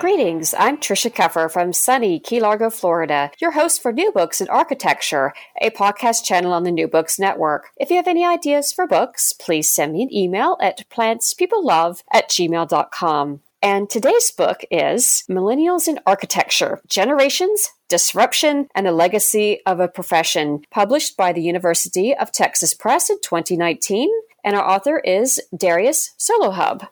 [0.00, 4.48] Greetings, I'm Trisha Keffer from sunny Key Largo, Florida, your host for New Books in
[4.48, 7.68] Architecture, a podcast channel on the New Books Network.
[7.76, 12.30] If you have any ideas for books, please send me an email at plantspeoplelove at
[12.30, 13.40] gmail.com.
[13.60, 20.62] And today's book is Millennials in Architecture Generations, Disruption, and the Legacy of a Profession,
[20.70, 24.08] published by the University of Texas Press in 2019.
[24.42, 26.88] And our author is Darius Sollohub.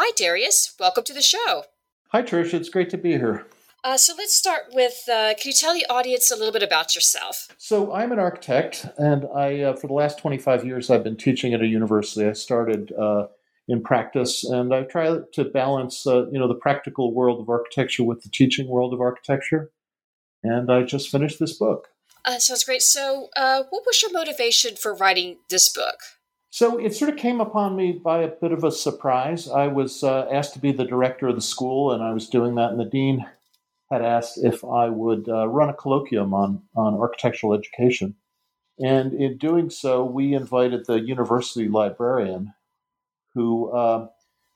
[0.00, 0.76] Hi, Darius.
[0.78, 1.64] Welcome to the show.
[2.10, 2.54] Hi, Trish.
[2.54, 3.46] It's great to be here.
[3.82, 6.94] Uh, so let's start with uh, can you tell the audience a little bit about
[6.94, 7.48] yourself?
[7.58, 11.52] So, I'm an architect, and I, uh, for the last 25 years, I've been teaching
[11.52, 12.24] at a university.
[12.24, 13.26] I started uh,
[13.66, 18.04] in practice, and I try to balance, uh, you know, the practical world of architecture
[18.04, 19.72] with the teaching world of architecture.
[20.44, 21.88] And I just finished this book.
[22.24, 22.82] Uh, sounds great.
[22.82, 25.96] So, what was your motivation for writing this book?
[26.58, 29.48] So it sort of came upon me by a bit of a surprise.
[29.48, 32.56] I was uh, asked to be the director of the school, and I was doing
[32.56, 33.24] that, and the dean
[33.92, 38.16] had asked if I would uh, run a colloquium on, on architectural education.
[38.76, 42.54] And in doing so, we invited the university librarian
[43.34, 44.08] who uh,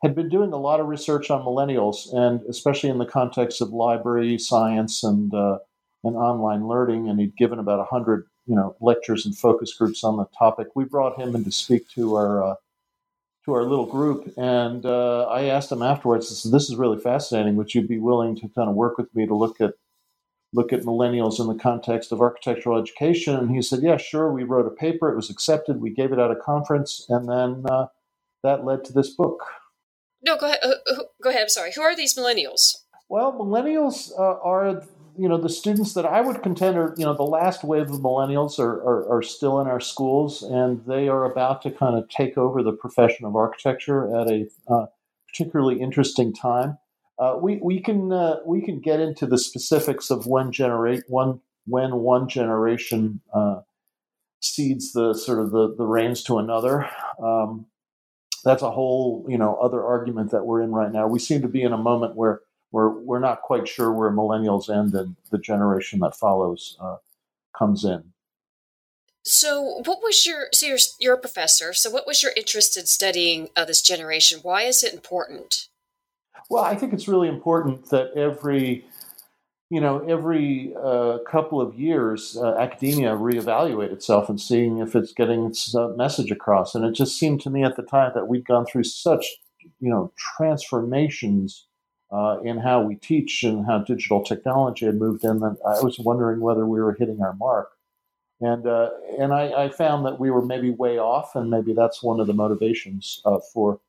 [0.02, 3.68] had been doing a lot of research on millennials, and especially in the context of
[3.68, 5.58] library science and, uh,
[6.02, 7.08] and online learning.
[7.08, 10.68] And he'd given about 100 you know lectures and focus groups on the topic.
[10.74, 12.54] We brought him in to speak to our uh,
[13.44, 16.30] to our little group, and uh, I asked him afterwards.
[16.30, 17.56] I said, "This is really fascinating.
[17.56, 19.74] Would you be willing to kind of work with me to look at
[20.54, 24.44] look at millennials in the context of architectural education?" And he said, "Yeah, sure." We
[24.44, 25.12] wrote a paper.
[25.12, 25.80] It was accepted.
[25.80, 27.86] We gave it at a conference, and then uh,
[28.42, 29.42] that led to this book.
[30.22, 30.60] No, go ahead.
[30.62, 31.42] Uh, go ahead.
[31.42, 31.72] I'm sorry.
[31.74, 32.76] Who are these millennials?
[33.08, 34.82] Well, millennials uh, are
[35.18, 38.00] you know the students that I would contend are you know the last wave of
[38.00, 42.08] millennials are, are, are still in our schools and they are about to kind of
[42.08, 44.86] take over the profession of architecture at a uh,
[45.28, 46.78] particularly interesting time.
[47.18, 51.40] Uh, we we can uh, we can get into the specifics of when generate one
[51.66, 53.60] when one generation uh,
[54.40, 56.88] cedes the sort of the the reins to another.
[57.22, 57.66] Um,
[58.44, 61.06] that's a whole you know other argument that we're in right now.
[61.06, 62.40] We seem to be in a moment where
[62.72, 66.96] we're we're not quite sure where millennials end and the generation that follows uh,
[67.56, 68.12] comes in.
[69.24, 71.72] So, what was your so you're you're a professor?
[71.72, 74.40] So, what was your interest in studying uh, this generation?
[74.42, 75.68] Why is it important?
[76.50, 78.84] Well, I think it's really important that every
[79.70, 85.12] you know every uh, couple of years, uh, academia reevaluate itself and seeing if it's
[85.12, 86.74] getting its uh, message across.
[86.74, 89.24] And it just seemed to me at the time that we'd gone through such
[89.78, 91.66] you know transformations
[92.12, 96.40] uh, in how we teach and how digital technology had moved in, I was wondering
[96.40, 97.70] whether we were hitting our mark.
[98.40, 98.90] And uh,
[99.20, 102.26] and I, I, found that we were maybe way off, and maybe that's one of
[102.26, 103.80] the motivations uh, for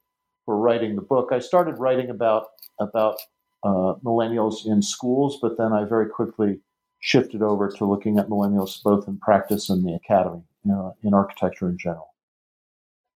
[0.46, 1.30] for writing the book.
[1.32, 3.18] I started writing about about
[3.64, 6.60] uh, millennials in schools, but then I very quickly
[7.00, 11.16] shifted over to looking at millennials both in practice and the academy, you know, in
[11.16, 12.14] architecture in general.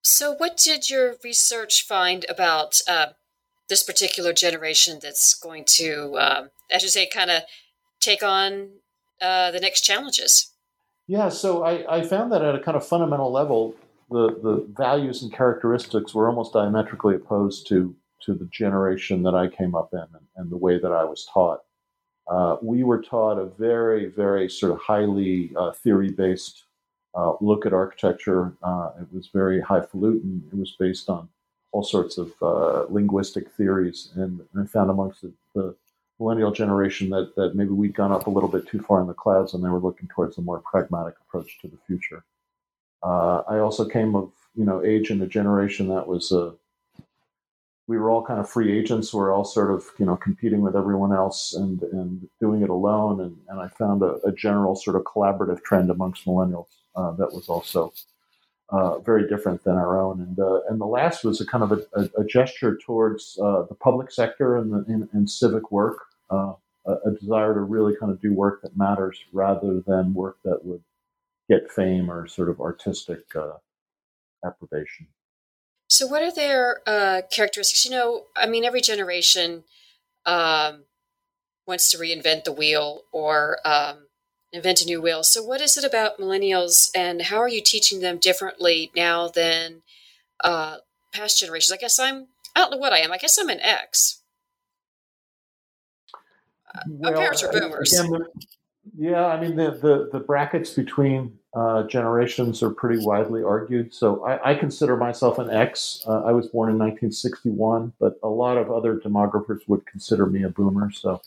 [0.01, 3.07] So, what did your research find about uh,
[3.69, 7.43] this particular generation that's going to, um, as you say, kind of
[7.99, 8.69] take on
[9.21, 10.51] uh, the next challenges?
[11.07, 13.75] Yeah, so I, I found that at a kind of fundamental level,
[14.09, 19.47] the, the values and characteristics were almost diametrically opposed to, to the generation that I
[19.47, 21.61] came up in and, and the way that I was taught.
[22.29, 26.65] Uh, we were taught a very, very sort of highly uh, theory based
[27.15, 28.53] uh, look at architecture.
[28.61, 30.43] Uh, it was very highfalutin.
[30.51, 31.29] It was based on
[31.71, 35.75] all sorts of uh, linguistic theories, and I found amongst the, the,
[36.19, 39.13] millennial generation that that maybe we'd gone up a little bit too far in the
[39.13, 42.23] clouds, and they were looking towards a more pragmatic approach to the future.
[43.03, 46.53] Uh, I also came of you know age in a generation that was uh,
[47.87, 49.13] we were all kind of free agents.
[49.13, 52.69] We are all sort of you know competing with everyone else and and doing it
[52.69, 53.21] alone.
[53.21, 57.33] And, and I found a, a general sort of collaborative trend amongst millennials uh, that
[57.33, 57.93] was also
[58.69, 60.19] uh, very different than our own.
[60.21, 63.63] And uh, and the last was a kind of a, a, a gesture towards uh,
[63.63, 65.99] the public sector and, the, and, and civic work,
[66.29, 66.53] uh,
[66.85, 70.65] a, a, desire to really kind of do work that matters rather than work that
[70.65, 70.83] would
[71.49, 73.53] get fame or sort of artistic uh,
[74.45, 75.07] approbation.
[75.89, 77.85] So, what are their uh, characteristics?
[77.85, 79.63] You know, I mean, every generation
[80.25, 80.83] um,
[81.65, 84.06] wants to reinvent the wheel or um,
[84.51, 85.23] invent a new wheel.
[85.23, 89.81] So, what is it about millennials, and how are you teaching them differently now than
[90.43, 90.77] uh,
[91.13, 91.71] past generations?
[91.71, 92.27] I guess I'm.
[92.55, 93.11] I don't know what I am.
[93.11, 94.21] I guess I'm an X.
[96.87, 97.93] Well, Our parents are boomers.
[97.93, 98.25] Again,
[98.97, 103.93] yeah, I mean the, the, the brackets between uh, generations are pretty widely argued.
[103.93, 106.03] So I, I consider myself an X.
[106.07, 110.43] Uh, I was born in 1961, but a lot of other demographers would consider me
[110.43, 110.91] a boomer.
[110.91, 111.21] So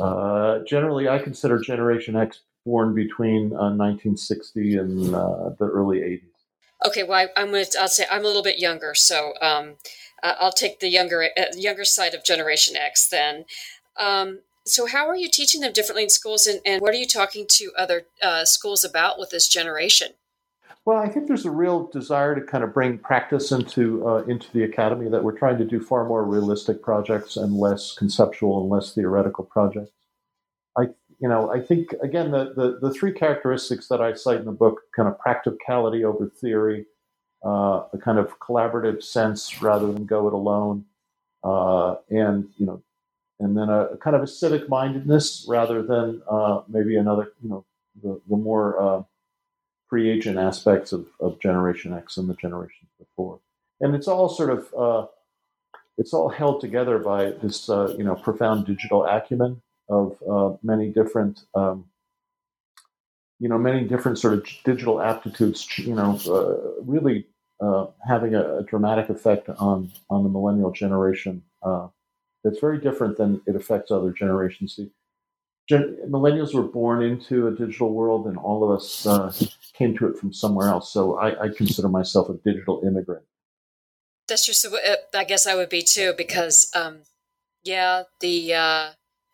[0.00, 6.22] uh, generally, I consider Generation X born between 1960 uh, and uh, the early 80s.
[6.86, 7.66] Okay, well, I, am to.
[7.80, 9.76] I'll say I'm a little bit younger, so um,
[10.22, 13.46] I'll take the younger uh, younger side of Generation X then.
[13.98, 17.06] Um, so, how are you teaching them differently in schools, and, and what are you
[17.06, 20.12] talking to other uh, schools about with this generation?
[20.88, 24.50] Well, I think there's a real desire to kind of bring practice into uh, into
[24.54, 25.10] the academy.
[25.10, 29.44] That we're trying to do far more realistic projects and less conceptual and less theoretical
[29.44, 29.92] projects.
[30.78, 30.84] I,
[31.20, 34.50] you know, I think again the the, the three characteristics that I cite in the
[34.50, 36.86] book: kind of practicality over theory,
[37.44, 40.86] uh, a kind of collaborative sense rather than go it alone,
[41.44, 42.82] uh, and you know,
[43.40, 47.50] and then a, a kind of a civic mindedness rather than uh, maybe another, you
[47.50, 47.66] know,
[48.02, 49.04] the, the more
[49.88, 53.40] uh, free agent aspects of, of Generation X and the generations before.
[53.80, 55.06] And it's all sort of, uh,
[55.96, 60.90] it's all held together by this, uh, you know, profound digital acumen of uh, many
[60.90, 61.86] different, um,
[63.38, 67.26] you know, many different sort of digital aptitudes, you know, uh, really
[68.06, 71.42] having a, a, dramatic effect on, on the millennial generation
[72.44, 74.78] it's very different than it affects other generations.
[75.70, 79.32] Millennials were born into a digital world, and all of us uh,
[79.74, 80.92] came to it from somewhere else.
[80.92, 83.24] So I, I, consider myself a digital immigrant.
[84.26, 87.00] That's just, uh, I guess I would be too, because um,
[87.64, 88.90] yeah, the uh,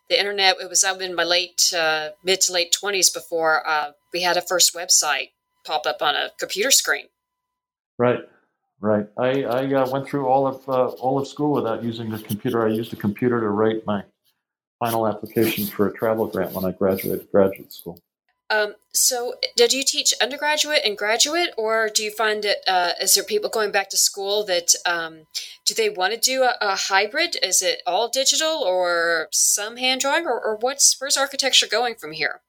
[0.08, 0.56] the internet.
[0.60, 4.36] It was I'm in my late uh, mid to late twenties before uh, we had
[4.36, 5.30] a first website
[5.64, 7.06] pop up on a computer screen.
[7.98, 8.20] Right.
[8.80, 9.06] Right.
[9.16, 12.66] I, I uh, went through all of uh, all of school without using a computer.
[12.66, 14.02] I used a computer to write my
[14.84, 17.98] final application for a travel grant when I graduated graduate school.
[18.50, 23.14] Um, so, did you teach undergraduate and graduate, or do you find that uh, is
[23.14, 25.26] there people going back to school that um,
[25.64, 27.36] do they want to do a, a, hybrid?
[27.42, 32.12] Is it all digital or some hand drawing, or, or what's where's architecture going from
[32.12, 32.42] here?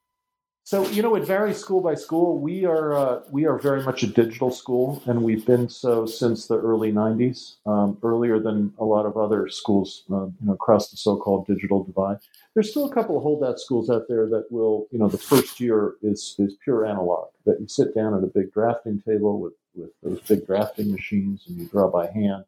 [0.66, 2.40] So you know, it varies school by school.
[2.40, 6.48] We are uh, we are very much a digital school, and we've been so since
[6.48, 10.90] the early '90s, um, earlier than a lot of other schools, uh, you know, across
[10.90, 12.18] the so-called digital divide.
[12.56, 15.60] There's still a couple of holdout schools out there that will, you know, the first
[15.60, 17.28] year is is pure analog.
[17.46, 21.44] That you sit down at a big drafting table with with those big drafting machines,
[21.48, 22.44] and you draw by hand.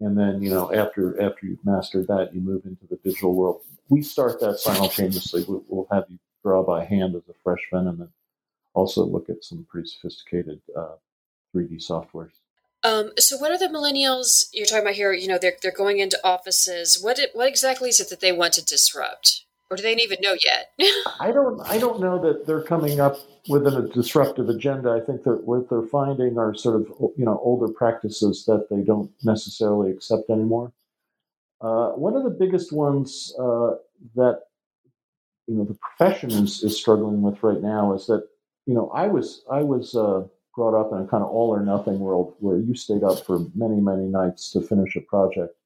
[0.00, 3.60] And then, you know, after after you've mastered that, you move into the digital world.
[3.90, 5.44] We start that simultaneously.
[5.46, 8.08] We'll, we'll have you draw by hand as a freshman, and then
[8.74, 10.96] also look at some pretty sophisticated uh,
[11.54, 12.32] 3D softwares.
[12.84, 15.12] Um, so, what are the millennials you're talking about here?
[15.12, 17.00] You know, they're they're going into offices.
[17.00, 20.18] What it, what exactly is it that they want to disrupt, or do they even
[20.20, 20.72] know yet?
[21.20, 23.16] I don't I don't know that they're coming up
[23.48, 24.90] with a disruptive agenda.
[24.90, 28.82] I think that what they're finding are sort of you know older practices that they
[28.82, 30.72] don't necessarily accept anymore.
[31.60, 33.74] Uh, one of the biggest ones uh,
[34.14, 34.42] that
[35.48, 38.28] you know the profession is, is struggling with right now is that
[38.66, 40.24] you know I was I was uh,
[40.54, 43.40] brought up in a kind of all or nothing world where you stayed up for
[43.54, 45.56] many many nights to finish a project,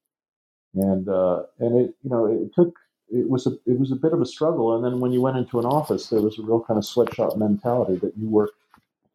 [0.73, 2.73] and uh, and it you know it took
[3.09, 5.37] it was a it was a bit of a struggle, and then when you went
[5.37, 8.55] into an office, there was a real kind of sweatshop mentality that you worked.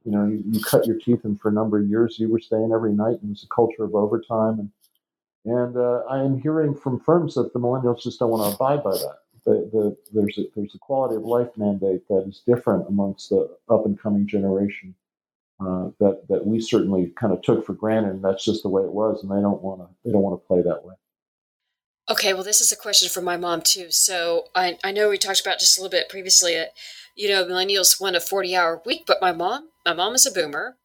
[0.05, 2.41] You know, you, you cut your teeth, and for a number of years, you were
[2.41, 4.61] staying every night, and it was a culture of overtime.
[4.61, 4.71] And
[5.45, 8.85] and uh, I am hearing from firms that the millennials just don't want to abide
[8.85, 9.19] by that
[9.49, 13.57] the, the, there's a, there's a quality of life mandate that is different amongst the
[13.71, 14.95] up and coming generation
[15.61, 18.83] uh, that that we certainly kind of took for granted, and that's just the way
[18.83, 20.95] it was, and they don't want to they don't want to play that way.
[22.11, 23.91] Okay, well, this is a question from my mom too.
[23.91, 26.73] So I I know we talked about just a little bit previously that
[27.17, 30.31] you know millennials want a forty hour week, but my mom my mom is a
[30.31, 30.77] boomer,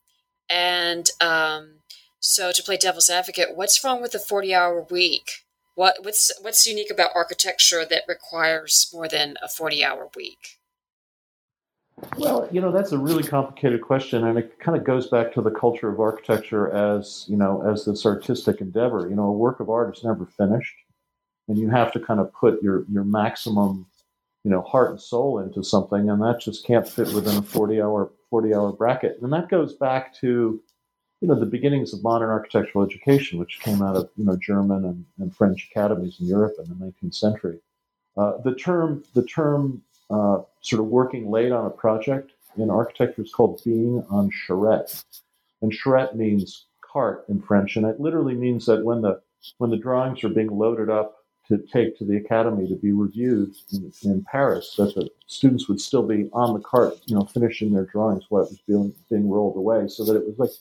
[0.49, 1.79] and um,
[2.25, 5.42] So to play devil's advocate, what's wrong with the 40-hour week?
[5.75, 10.59] What what's what's unique about architecture that requires more than a 40-hour week?
[12.17, 15.41] Well, you know, that's a really complicated question, and it kind of goes back to
[15.41, 19.07] the culture of architecture as you know, as this artistic endeavor.
[19.07, 20.75] You know, a work of art is never finished,
[21.47, 23.85] and you have to kind of put your your maximum,
[24.43, 27.81] you know, heart and soul into something, and that just can't fit within a forty
[27.81, 29.17] hour forty hour bracket.
[29.21, 30.61] And that goes back to,
[31.23, 34.83] you know, the beginnings of modern architectural education, which came out of you know German
[34.83, 37.59] and, and French academies in Europe in the nineteenth century.
[38.17, 43.21] Uh, the term the term uh, sort of working late on a project in architecture
[43.21, 45.01] is called being on charrette.
[45.61, 49.21] And charrette means cart in French, and it literally means that when the
[49.59, 53.55] when the drawings are being loaded up to take to the academy to be reviewed
[53.71, 57.71] in, in Paris, that the students would still be on the cart, you know, finishing
[57.71, 59.87] their drawings while it was being, being rolled away.
[59.87, 60.51] So that it was like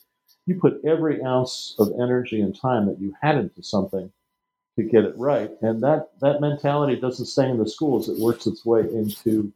[0.45, 4.11] you put every ounce of energy and time that you had into something
[4.77, 5.51] to get it right.
[5.61, 9.51] And that that mentality doesn't stay in the schools; it works its way into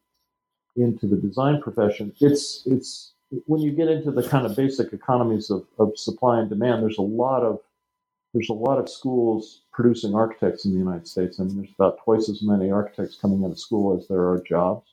[0.75, 2.13] into the design profession.
[2.21, 3.13] It's it's
[3.45, 6.83] when you get into the kind of basic economies of, of supply and demand.
[6.83, 7.59] There's a lot of
[8.33, 11.39] there's a lot of schools producing architects in the United States.
[11.39, 14.43] I mean, there's about twice as many architects coming out of school as there are
[14.47, 14.87] jobs.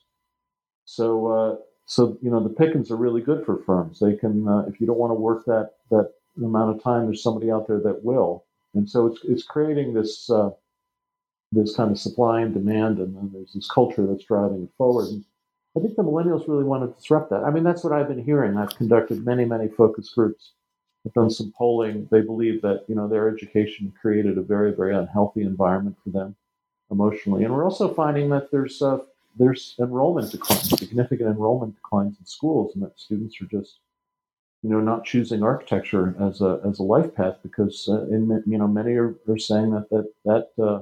[0.85, 3.99] So, uh, so you know, the pickings are really good for firms.
[3.99, 7.23] They can, uh, if you don't want to work that that amount of time, there's
[7.23, 8.45] somebody out there that will.
[8.73, 10.49] And so it's, it's creating this, uh,
[11.51, 15.07] this kind of supply and demand, and then there's this culture that's driving it forward.
[15.07, 15.23] And
[15.77, 17.43] I think the millennials really want to disrupt that.
[17.43, 18.57] I mean, that's what I've been hearing.
[18.57, 20.53] I've conducted many, many focus groups.
[21.05, 22.07] I've done some polling.
[22.11, 26.35] They believe that you know their education created a very, very unhealthy environment for them
[26.89, 28.97] emotionally, and we're also finding that there's uh,
[29.37, 33.79] there's enrollment declines, significant enrollment declines in schools, and that students are just
[34.65, 38.57] you know, not choosing architecture as a as a life path because uh, in you
[38.57, 40.81] know many are, are saying that that that uh,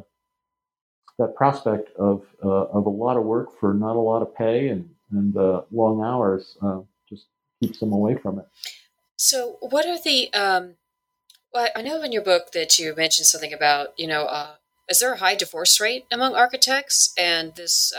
[1.20, 4.70] that prospect of uh, of a lot of work for not a lot of pay
[4.70, 6.80] and and uh, long hours uh,
[7.10, 7.26] just
[7.62, 8.46] keeps them away from it.
[9.18, 10.34] So, what are the?
[10.34, 10.76] Um,
[11.54, 14.56] well, I know in your book that you mentioned something about you know, uh,
[14.90, 17.94] is there a high divorce rate among architects and this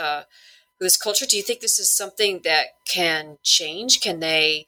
[0.81, 1.27] this culture?
[1.27, 4.01] Do you think this is something that can change?
[4.01, 4.67] Can they?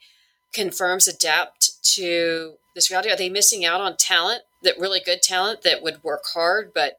[0.56, 3.10] can firms adapt to this reality?
[3.10, 6.98] Are they missing out on talent that really good talent that would work hard, but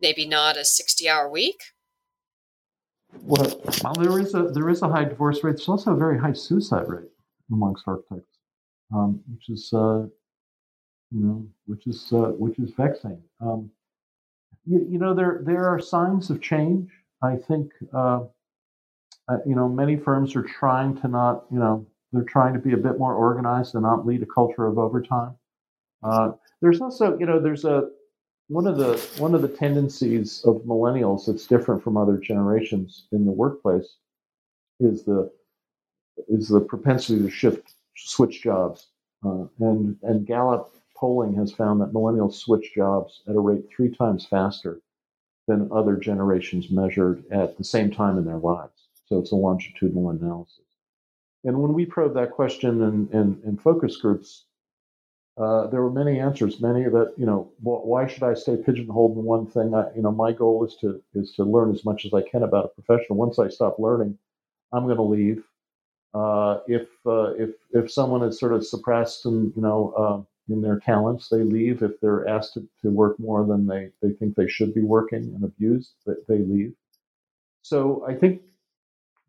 [0.00, 1.60] maybe not a 60 hour week?
[3.22, 5.56] Well, well, there is a there is a high divorce rate.
[5.56, 7.08] There's also a very high suicide rate
[7.50, 8.38] amongst architects,
[8.94, 10.06] um, which is uh,
[11.10, 13.22] you know which is uh, which is vexing.
[13.40, 13.70] Um,
[14.66, 16.90] you, you, know there there are signs of change.
[17.22, 18.20] I think uh,
[19.28, 22.72] uh you know many firms are trying to not you know they're trying to be
[22.72, 25.34] a bit more organized and not lead a culture of overtime.
[26.02, 27.88] Uh, there's also, you know, there's a
[28.48, 33.24] one of the one of the tendencies of millennials that's different from other generations in
[33.24, 33.96] the workplace
[34.78, 35.30] is the
[36.28, 38.88] is the propensity to shift switch jobs.
[39.24, 43.90] Uh, and and Gallup polling has found that millennials switch jobs at a rate three
[43.90, 44.80] times faster
[45.46, 48.88] than other generations measured at the same time in their lives.
[49.06, 50.64] So it's a longitudinal analysis.
[51.44, 54.46] And when we probed that question in, in, in focus groups,
[55.38, 56.60] uh, there were many answers.
[56.60, 59.74] Many that you know, why should I stay pigeonholed in one thing?
[59.74, 62.42] I, you know, my goal is to is to learn as much as I can
[62.42, 63.16] about a profession.
[63.16, 64.18] Once I stop learning,
[64.72, 65.44] I'm going to leave.
[66.14, 70.62] Uh, if uh, if if someone is sort of suppressed and you know uh, in
[70.62, 71.82] their talents, they leave.
[71.82, 75.32] If they're asked to, to work more than they, they think they should be working
[75.34, 76.74] and abused, they, they leave.
[77.62, 78.42] So I think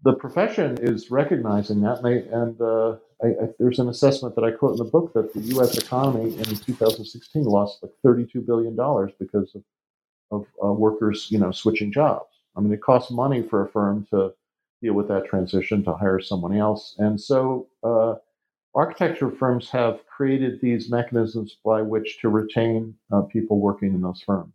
[0.04, 4.46] the profession is recognizing that, and, they, and uh, I, I, there's an assessment that
[4.46, 5.78] I quote in the book that the U.S.
[5.78, 9.64] economy in 2016 lost like 32 billion dollars because of,
[10.32, 12.30] of uh, workers, you know, switching jobs.
[12.56, 14.34] I mean, it costs money for a firm to
[14.82, 18.16] deal with that transition to hire someone else, and so uh,
[18.76, 24.22] architecture firms have created these mechanisms by which to retain uh, people working in those
[24.22, 24.54] firms.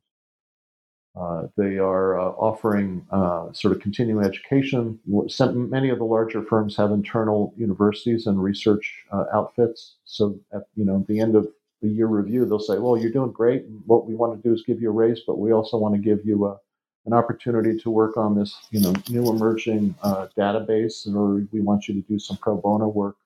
[1.15, 4.99] Uh, they are uh, offering uh, sort of continuing education.
[5.07, 9.97] Many of the larger firms have internal universities and research uh, outfits.
[10.05, 11.49] So, at you know, the end of
[11.83, 13.67] the year review, they'll say, "Well, you're doing great.
[13.85, 16.01] What we want to do is give you a raise, but we also want to
[16.01, 16.59] give you a,
[17.05, 21.89] an opportunity to work on this, you know, new emerging uh, database, or we want
[21.89, 23.17] you to do some pro bono work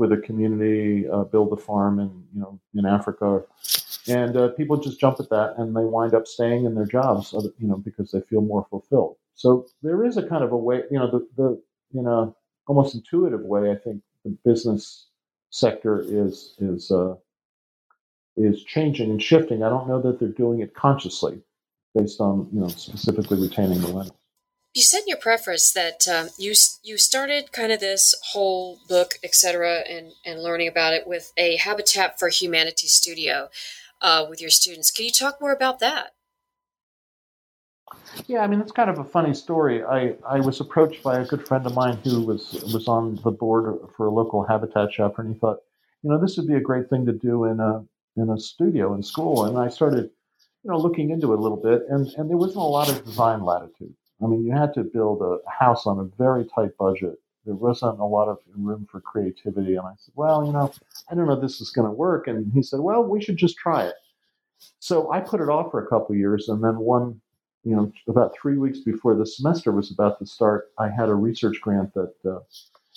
[0.00, 3.44] with a community, uh, build a farm in you know in Africa."
[4.08, 7.34] and uh, people just jump at that and they wind up staying in their jobs
[7.58, 10.82] you know because they feel more fulfilled so there is a kind of a way
[10.90, 11.62] you know the, the
[12.00, 12.32] in a
[12.68, 15.08] almost intuitive way i think the business
[15.50, 17.14] sector is is uh,
[18.36, 19.62] is changing and shifting.
[19.62, 21.40] I don't know that they're doing it consciously,
[21.94, 24.19] based on you know specifically retaining the millennials.
[24.72, 29.14] You said in your preface that um, you you started kind of this whole book,
[29.24, 33.48] etc., and and learning about it with a Habitat for Humanity studio
[34.00, 34.90] uh, with your students.
[34.90, 36.14] Can you talk more about that?
[38.26, 39.82] Yeah, I mean it's kind of a funny story.
[39.82, 43.30] I, I was approached by a good friend of mine who was was on the
[43.30, 45.58] board for a local habitat chapter, and he thought,
[46.02, 47.84] you know, this would be a great thing to do in a
[48.16, 49.44] in a studio in school.
[49.44, 50.10] And I started,
[50.62, 53.04] you know, looking into it a little bit, and and there wasn't a lot of
[53.04, 53.94] design latitude.
[54.22, 57.18] I mean, you had to build a house on a very tight budget.
[57.46, 59.76] There wasn't a lot of room for creativity.
[59.76, 60.72] And I said, well, you know,
[61.10, 62.28] I don't know if this is going to work.
[62.28, 63.94] And he said, well, we should just try it.
[64.78, 66.48] So I put it off for a couple years.
[66.48, 67.20] And then one,
[67.64, 71.14] you know, about three weeks before the semester was about to start, I had a
[71.14, 72.40] research grant that, uh,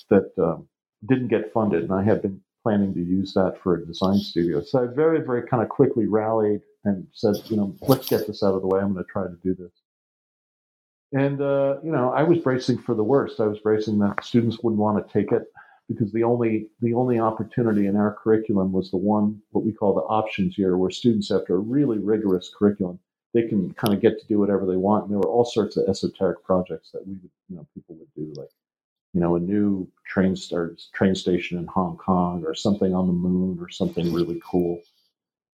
[0.10, 0.68] that um,
[1.08, 1.84] didn't get funded.
[1.84, 4.62] And I had been planning to use that for a design studio.
[4.62, 8.44] So I very, very kind of quickly rallied and said, you know, let's get this
[8.44, 8.82] out of the way.
[8.82, 9.72] I'm going to try to do this.
[11.14, 13.40] And, uh, you know, I was bracing for the worst.
[13.40, 15.44] I was bracing that students wouldn't want to take it
[15.88, 19.94] because the only the only opportunity in our curriculum was the one what we call
[19.94, 23.00] the options year, where students after a really rigorous curriculum
[23.34, 25.06] they can kind of get to do whatever they want.
[25.06, 28.14] And there were all sorts of esoteric projects that we would, you know, people would
[28.16, 28.50] do, like,
[29.14, 33.14] you know, a new train stars, train station in Hong Kong or something on the
[33.14, 34.82] moon or something really cool.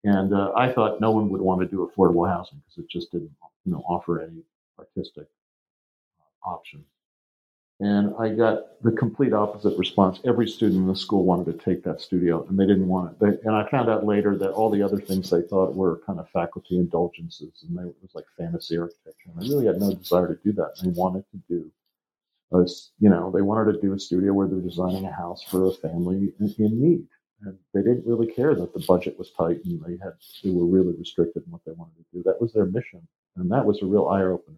[0.03, 3.11] And uh, I thought no one would want to do affordable housing because it just
[3.11, 3.31] didn't,
[3.65, 4.43] you know, offer any
[4.79, 5.27] artistic
[6.47, 6.83] option.
[7.79, 10.19] And I got the complete opposite response.
[10.25, 13.19] Every student in the school wanted to take that studio, and they didn't want it.
[13.19, 16.19] They, and I found out later that all the other things they thought were kind
[16.19, 19.29] of faculty indulgences, and they, it was like fantasy architecture.
[19.29, 20.73] And I really had no desire to do that.
[20.81, 21.71] They wanted to do,
[22.51, 25.67] a, you know, they wanted to do a studio where they're designing a house for
[25.67, 27.07] a family in, in need,
[27.43, 30.13] and they didn't really care that the budget was tight and they had
[30.43, 32.23] they were really restricted in what they wanted to do.
[32.23, 34.57] That was their mission, and that was a real eye opener.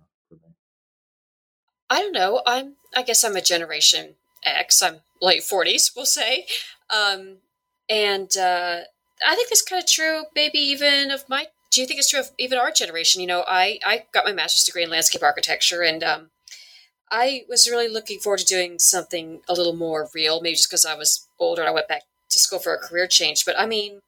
[1.89, 2.41] I don't know.
[2.45, 2.75] I'm.
[2.95, 4.81] I guess I'm a Generation X.
[4.81, 6.45] I'm late forties, we'll say,
[6.89, 7.37] um,
[7.89, 8.81] and uh,
[9.25, 10.23] I think that's kind of true.
[10.35, 11.47] Maybe even of my.
[11.71, 13.21] Do you think it's true of even our generation?
[13.21, 16.29] You know, I I got my master's degree in landscape architecture, and um,
[17.11, 20.41] I was really looking forward to doing something a little more real.
[20.41, 23.07] Maybe just because I was older and I went back to school for a career
[23.07, 23.45] change.
[23.45, 24.01] But I mean,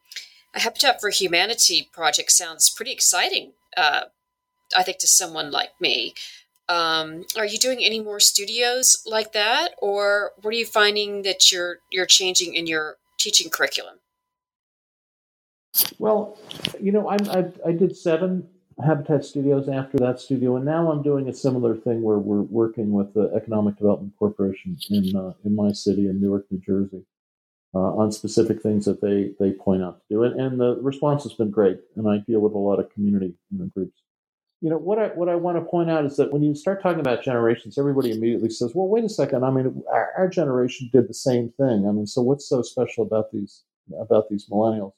[0.54, 3.54] a Habitat for Humanity project sounds pretty exciting.
[3.76, 4.06] Uh,
[4.78, 6.13] I think to someone like me.
[6.72, 11.52] Um, are you doing any more studios like that, or what are you finding that
[11.52, 13.96] you're you're changing in your teaching curriculum?
[16.00, 16.38] Well,
[16.80, 18.48] you know, I'm, I, I did seven
[18.84, 22.92] Habitat Studios after that studio, and now I'm doing a similar thing where we're working
[22.94, 27.04] with the Economic Development Corporation in uh, in my city in Newark, New Jersey,
[27.76, 31.24] uh, on specific things that they they point out to do, and, and the response
[31.24, 31.82] has been great.
[31.98, 34.02] And I deal with a lot of community you know, groups
[34.62, 36.84] you know what I what I want to point out is that when you start
[36.84, 39.43] talking about generations, everybody immediately says, "Well, wait a second.
[39.43, 41.88] I mean, our, our generation did the same thing.
[41.88, 43.63] I mean, so what's so special about these
[44.00, 44.93] about these millennials?"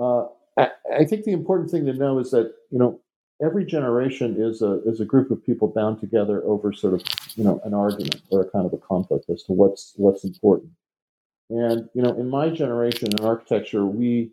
[0.00, 0.70] Uh, I,
[1.00, 2.98] I, think the important thing to know is that you know
[3.42, 7.02] every generation is a is a group of people bound together over sort of
[7.36, 10.70] you know an argument or a kind of a conflict as to what's what's important.
[11.50, 14.30] And you know, in my generation in architecture, we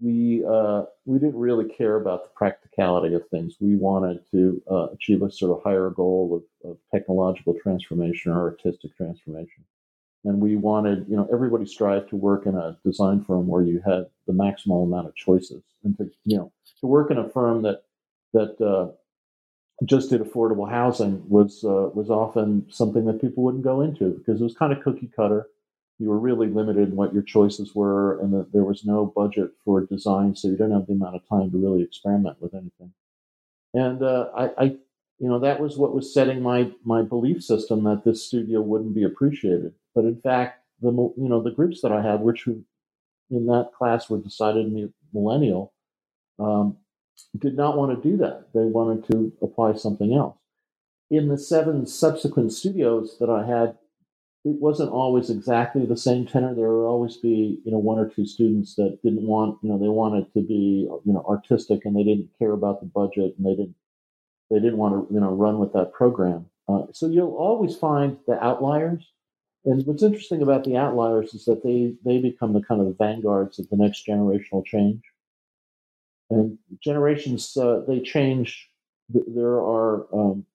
[0.00, 3.56] we uh, we didn't really care about the practicality of things.
[3.60, 8.42] We wanted to uh, achieve a sort of higher goal of, of, technological transformation or
[8.42, 9.64] artistic transformation,
[10.24, 13.80] and we wanted you know everybody strived to work in a design firm where you
[13.84, 17.62] had the maximal amount of choices, and to you know to work in a firm
[17.62, 17.82] that
[18.32, 18.90] that uh,
[19.84, 24.40] just did affordable housing was uh, was often something that people wouldn't go into because
[24.40, 25.46] it was kind of cookie cutter
[25.98, 29.50] you were really limited in what your choices were, and that there was no budget
[29.64, 32.92] for design, so you didn't have the amount of time to really experiment with anything.
[33.72, 34.64] And uh, I, I,
[35.18, 38.94] you know, that was what was setting my my belief system that this studio wouldn't
[38.94, 39.72] be appreciated.
[39.94, 44.10] But in fact, the you know the groups that I had, which in that class
[44.10, 45.72] were decidedly millennial,
[46.38, 46.76] um,
[47.38, 48.48] did not want to do that.
[48.54, 50.36] They wanted to apply something else.
[51.10, 53.78] In the seven subsequent studios that I had,
[54.46, 56.54] it wasn't always exactly the same tenor.
[56.54, 59.76] There would always be, you know, one or two students that didn't want, you know,
[59.76, 63.44] they wanted to be, you know, artistic and they didn't care about the budget and
[63.44, 63.74] they didn't,
[64.48, 66.46] they didn't want to, you know, run with that program.
[66.68, 69.10] Uh, so you'll always find the outliers.
[69.64, 73.58] And what's interesting about the outliers is that they they become the kind of vanguards
[73.58, 75.02] of the next generational change.
[76.30, 78.70] And generations uh, they change.
[79.08, 80.46] There are um,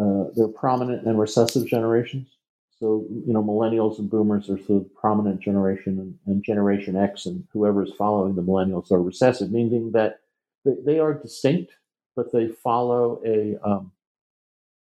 [0.00, 2.35] uh, there are prominent and recessive generations
[2.78, 7.24] So, you know, millennials and boomers are sort of prominent generation, and, and Generation X
[7.24, 10.20] and whoever is following the millennials are recessive, meaning that
[10.64, 11.72] they, they are distinct,
[12.14, 13.92] but they follow a um,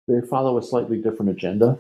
[0.08, 1.78] they follow a slightly different agenda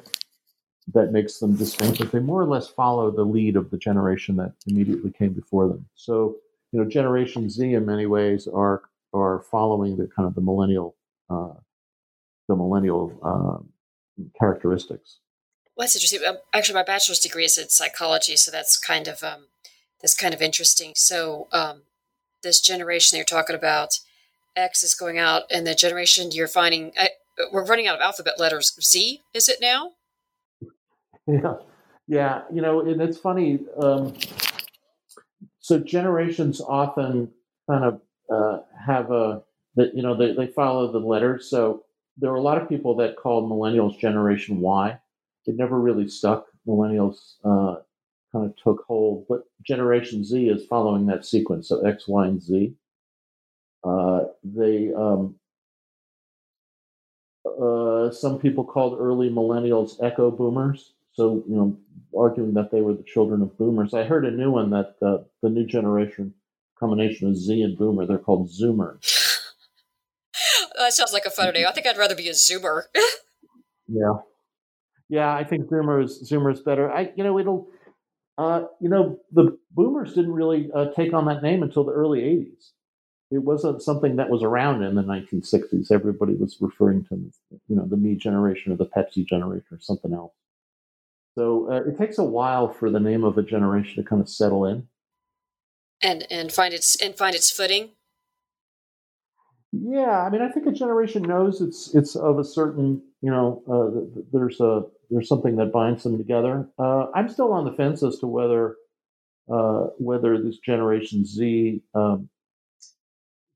[0.93, 4.35] that makes them distinct, but they more or less follow the lead of the generation
[4.35, 5.87] that immediately came before them.
[5.95, 6.37] So,
[6.71, 10.95] you know, Generation Z in many ways are are following the kind of the millennial
[11.31, 11.53] uh,
[12.47, 15.17] the millennial uh, characteristics.
[15.75, 16.21] Well, that's interesting.
[16.27, 19.47] Um, actually, my bachelor's degree is in psychology, so that's kind of um,
[20.01, 20.93] that's kind of interesting.
[20.95, 21.83] So, um,
[22.43, 23.99] this generation that you're talking about,
[24.55, 27.09] X is going out, and the generation you're finding, I,
[27.51, 28.73] we're running out of alphabet letters.
[28.81, 29.91] Z is it now?
[31.27, 31.55] Yeah,
[32.07, 32.41] yeah.
[32.53, 33.57] You know, and it's funny.
[33.81, 34.13] Um,
[35.59, 37.31] so generations often
[37.67, 39.41] kind of uh, have a
[39.75, 41.49] that you know they, they follow the letters.
[41.49, 41.83] So
[42.17, 44.99] there are a lot of people that called millennials Generation Y.
[45.47, 46.47] It never really stuck.
[46.67, 47.81] Millennials uh,
[48.31, 51.69] kind of took hold, but Generation Z is following that sequence.
[51.69, 52.73] So X, Y, and Z.
[53.83, 55.35] Uh, they um,
[57.45, 60.93] uh, some people called early millennials echo boomers.
[61.13, 61.77] So you know,
[62.17, 63.93] arguing that they were the children of boomers.
[63.93, 66.33] I heard a new one that uh, the new generation
[66.79, 68.05] combination of Z and boomer.
[68.05, 69.39] They're called Zoomers.
[70.77, 71.65] that sounds like a fun name.
[71.67, 72.83] I think I'd rather be a Zoomer.
[73.87, 74.15] yeah,
[75.09, 75.33] yeah.
[75.33, 76.91] I think Zoomers Zoomers better.
[76.91, 77.67] I you know it'll.
[78.37, 82.19] Uh, you know, the boomers didn't really uh, take on that name until the early
[82.19, 82.71] 80s
[83.31, 85.91] it wasn't something that was around in the 1960s.
[85.91, 87.15] Everybody was referring to,
[87.67, 90.33] you know, the me generation or the Pepsi generation or something else.
[91.35, 94.29] So uh, it takes a while for the name of a generation to kind of
[94.29, 94.87] settle in,
[96.01, 97.89] and and find its and find its footing.
[99.73, 103.63] Yeah, I mean, I think a generation knows it's it's of a certain, you know,
[103.67, 106.67] uh, there's a there's something that binds them together.
[106.77, 108.75] Uh, I'm still on the fence as to whether
[109.51, 112.29] uh, whether this Generation Z um,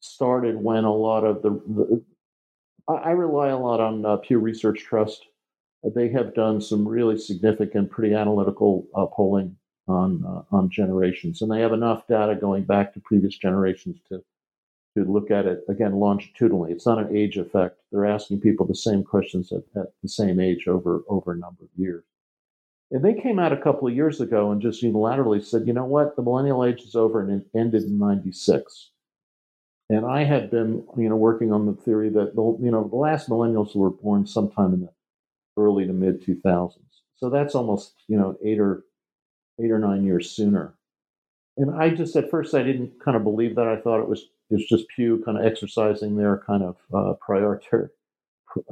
[0.01, 2.03] started when a lot of the, the
[2.87, 5.25] I, rely a lot on uh, Pew Research Trust.
[5.95, 9.55] They have done some really significant, pretty analytical polling
[9.87, 14.21] on uh, on generations, and they have enough data going back to previous generations to
[15.03, 16.71] to look at it again longitudinally.
[16.71, 17.79] It's not an age effect.
[17.91, 21.63] They're asking people the same questions at, at the same age over over a number
[21.63, 22.03] of years.
[22.91, 25.85] And they came out a couple of years ago and just unilaterally said, you know
[25.85, 28.91] what, the millennial age is over and it ended in '96.
[29.91, 32.95] And I had been, you know, working on the theory that the, you know, the
[32.95, 34.89] last millennials were born sometime in the
[35.57, 36.77] early to mid 2000s.
[37.17, 38.83] So that's almost, you know, eight or
[39.59, 40.75] eight or nine years sooner.
[41.57, 43.67] And I just at first I didn't kind of believe that.
[43.67, 47.13] I thought it was it was just Pew kind of exercising their kind of uh,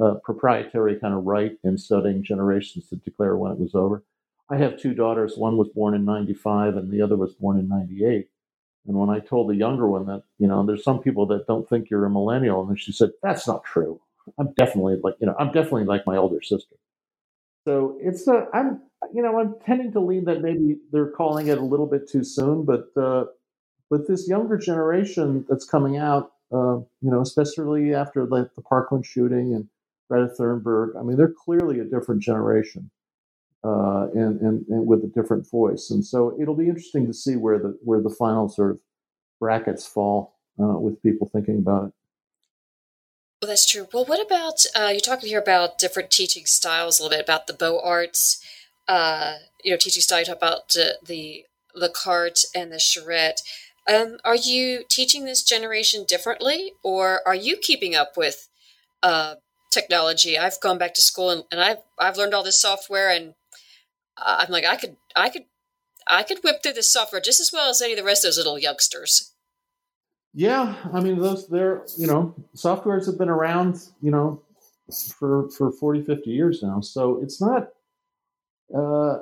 [0.02, 4.04] uh, proprietary kind of right in studying generations to declare when it was over.
[4.50, 5.38] I have two daughters.
[5.38, 8.30] One was born in '95, and the other was born in '98.
[8.88, 11.68] And when I told the younger one that, you know, there's some people that don't
[11.68, 14.00] think you're a millennial, and she said, that's not true.
[14.40, 16.76] I'm definitely like, you know, I'm definitely like my older sister.
[17.68, 18.82] So it's, uh, I'm,
[19.14, 22.24] you know, I'm tending to lean that maybe they're calling it a little bit too
[22.24, 23.26] soon, but, uh,
[23.90, 29.06] but this younger generation that's coming out, uh, you know, especially after like the Parkland
[29.06, 29.68] shooting and
[30.10, 32.90] Greta Thunberg, I mean, they're clearly a different generation
[33.64, 35.90] uh, and, and, and with a different voice.
[35.92, 38.80] And so it'll be interesting to see where the where the final sort of
[39.40, 41.94] brackets fall uh, with people thinking about it.
[43.42, 43.88] Well, that's true.
[43.94, 47.46] Well, what about uh, you're talking here about different teaching styles a little bit about
[47.46, 48.44] the Beaux Arts,
[48.88, 50.20] uh, you know, teaching style.
[50.20, 51.46] You talk about uh, the
[51.76, 53.42] Le Carte and the Charrette.
[53.88, 58.50] Um, are you teaching this generation differently, or are you keeping up with
[59.02, 59.36] uh,
[59.72, 60.38] technology?
[60.38, 63.34] I've gone back to school and, and I've I've learned all this software, and
[64.18, 65.46] I'm like, I could, I could,
[66.08, 68.30] I could whip through this software just as well as any of the rest of
[68.30, 69.34] those little youngsters.
[70.34, 74.42] Yeah, I mean, those they're you know, softwares have been around, you know,
[75.18, 76.82] for for 40, 50 years now.
[76.82, 77.70] So it's not,
[78.76, 79.20] uh,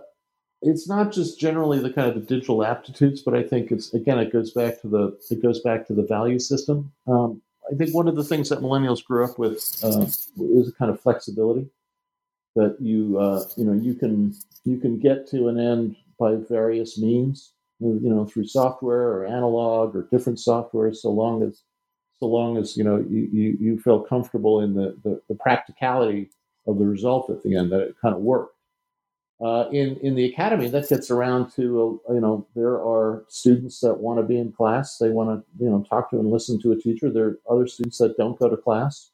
[0.65, 4.19] it's not just generally the kind of the digital aptitudes, but I think it's again,
[4.19, 6.91] it goes back to the it goes back to the value system.
[7.08, 10.06] Um, I think one of the things that millennials grew up with uh,
[10.39, 11.69] is a kind of flexibility
[12.56, 16.97] that you uh, you know you can you can get to an end by various
[16.97, 21.63] means you know through software or analog or different software so long as
[22.19, 26.30] so long as you know you, you, you feel comfortable in the, the, the, practicality
[26.67, 28.55] of the result at the end that it kind of worked
[29.41, 33.80] uh, in in the academy that gets around to uh, you know there are students
[33.80, 36.62] that want to be in class they want to you know talk to and listen
[36.62, 39.12] to a teacher there are other students that don't go to class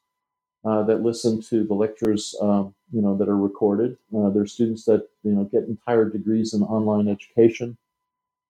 [0.63, 3.97] uh, that listen to the lectures, um, you know, that are recorded.
[4.13, 7.77] Uh, are students that you know get entire degrees in online education.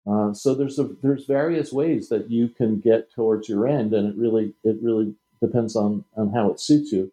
[0.10, 4.10] Uh, so there's a, there's various ways that you can get towards your end, and
[4.10, 7.12] it really it really depends on on how it suits you.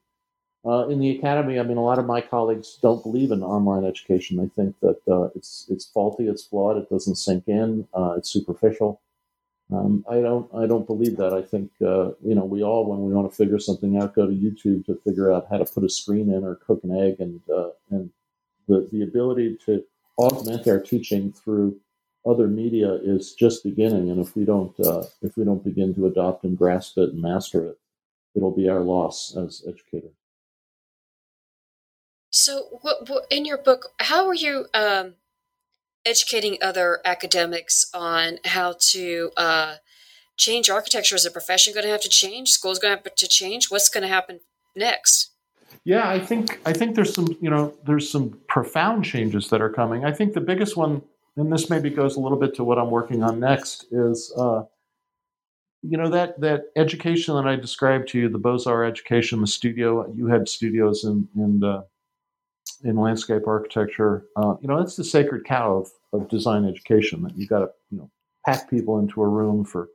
[0.66, 3.84] Uh, in the academy, I mean, a lot of my colleagues don't believe in online
[3.84, 4.36] education.
[4.36, 8.30] They think that uh, it's it's faulty, it's flawed, it doesn't sink in, uh, it's
[8.30, 9.00] superficial.
[9.70, 11.32] Um, I don't I don't believe that.
[11.34, 14.26] I think uh, you know we all when we want to figure something out go
[14.26, 17.16] to YouTube to figure out how to put a screen in or cook an egg
[17.20, 18.10] and uh, and
[18.66, 19.84] the the ability to
[20.18, 21.78] augment our teaching through
[22.26, 24.10] other media is just beginning.
[24.10, 27.22] And if we don't uh, if we don't begin to adopt and grasp it and
[27.22, 27.78] master it,
[28.34, 30.17] it'll be our loss as educators.
[32.38, 35.14] So, what, what, in your book, how are you um,
[36.06, 39.74] educating other academics on how to uh,
[40.36, 41.16] change architecture?
[41.16, 42.50] As a profession going to have to change?
[42.50, 43.72] School's going to have to change?
[43.72, 44.38] What's going to happen
[44.76, 45.32] next?
[45.84, 49.70] Yeah i think i think there's some you know there's some profound changes that are
[49.70, 50.04] coming.
[50.04, 51.02] I think the biggest one
[51.36, 54.62] and this maybe goes a little bit to what i'm working on next is uh,
[55.82, 60.10] you know that that education that i described to you the beaux-arts education the studio
[60.14, 61.82] you had studios in in uh,
[62.84, 64.24] in landscape architecture.
[64.36, 67.70] Uh, you know, it's the sacred cow of, of design education that you've got to,
[67.90, 68.10] you know,
[68.46, 69.88] pack people into a room for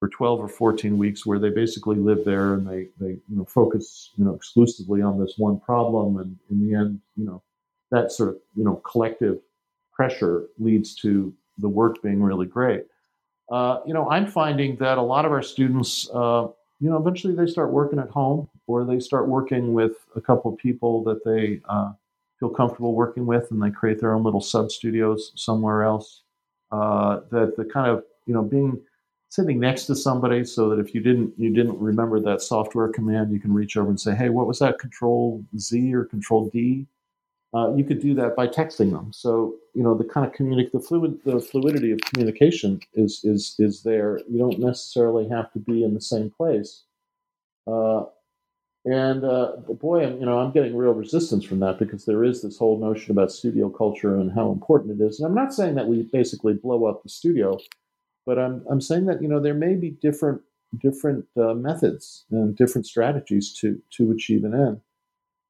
[0.00, 3.44] for 12 or 14 weeks where they basically live there and they, they you know
[3.44, 7.42] focus you know exclusively on this one problem and in the end you know
[7.90, 9.38] that sort of you know collective
[9.92, 12.84] pressure leads to the work being really great
[13.52, 16.48] uh, you know i'm finding that a lot of our students uh,
[16.80, 20.50] you know eventually they start working at home or they start working with a couple
[20.50, 21.92] of people that they uh,
[22.40, 26.22] feel comfortable working with, and they create their own little sub studios somewhere else.
[26.72, 28.80] Uh, that the kind of you know being
[29.28, 33.32] sitting next to somebody so that if you didn't you didn't remember that software command,
[33.32, 34.78] you can reach over and say, "Hey, what was that?
[34.78, 36.86] Control Z or Control D?"
[37.52, 39.12] Uh, you could do that by texting them.
[39.12, 43.56] So you know the kind of communic the fluid the fluidity of communication is is
[43.58, 44.20] is there.
[44.28, 46.84] You don't necessarily have to be in the same place.
[47.66, 48.04] Uh,
[48.86, 52.40] and uh, boy, I'm, you know, I'm getting real resistance from that because there is
[52.40, 55.20] this whole notion about studio culture and how important it is.
[55.20, 57.58] And I'm not saying that we basically blow up the studio,
[58.24, 60.40] but I'm I'm saying that you know there may be different
[60.80, 64.80] different uh, methods and different strategies to to achieve an end.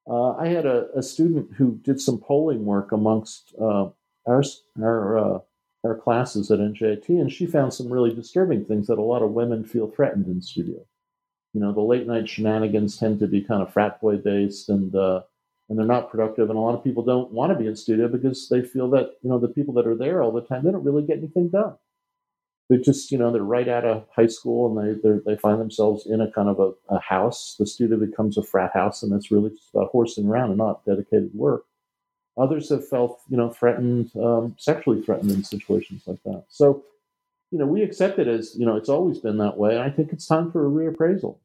[0.09, 3.91] Uh, I had a, a, student who did some polling work amongst uh,
[4.27, 4.43] our
[4.83, 5.39] our uh,
[5.85, 9.31] our classes at NJIT, and she found some really disturbing things that a lot of
[9.31, 10.85] women feel threatened in studio
[11.53, 14.95] you know the late night shenanigans tend to be kind of frat boy based and
[14.95, 15.23] uh,
[15.71, 16.51] and they're not productive.
[16.51, 19.13] And a lot of people don't want to be in studio because they feel that
[19.23, 21.49] you know the people that are there all the time they don't really get anything
[21.49, 21.77] done.
[22.69, 26.07] They just you know they're right out of high school and they they find themselves
[26.07, 27.57] in a kind of a, a house.
[27.59, 30.85] The studio becomes a frat house and it's really just about horsing around and not
[30.85, 31.65] dedicated work.
[32.37, 36.45] Others have felt you know threatened um, sexually threatened in situations like that.
[36.49, 36.85] So
[37.51, 39.81] you know, we accept it as, you know, it's always been that way.
[39.81, 41.39] I think it's time for a reappraisal.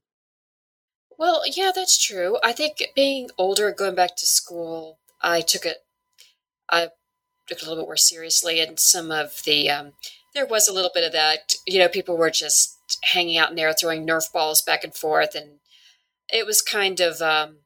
[1.17, 2.37] Well, yeah, that's true.
[2.43, 5.77] I think being older, going back to school, I took it,
[6.69, 6.89] I
[7.47, 8.59] took it a little bit more seriously.
[8.59, 9.93] And some of the, um,
[10.33, 13.55] there was a little bit of that, you know, people were just hanging out in
[13.55, 15.33] there, throwing Nerf balls back and forth.
[15.33, 15.59] And
[16.31, 17.57] it was kind of, um,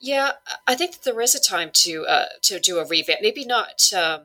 [0.00, 0.32] yeah,
[0.66, 3.20] I think that there is a time to, uh, to do a revamp.
[3.22, 4.22] Maybe not, um,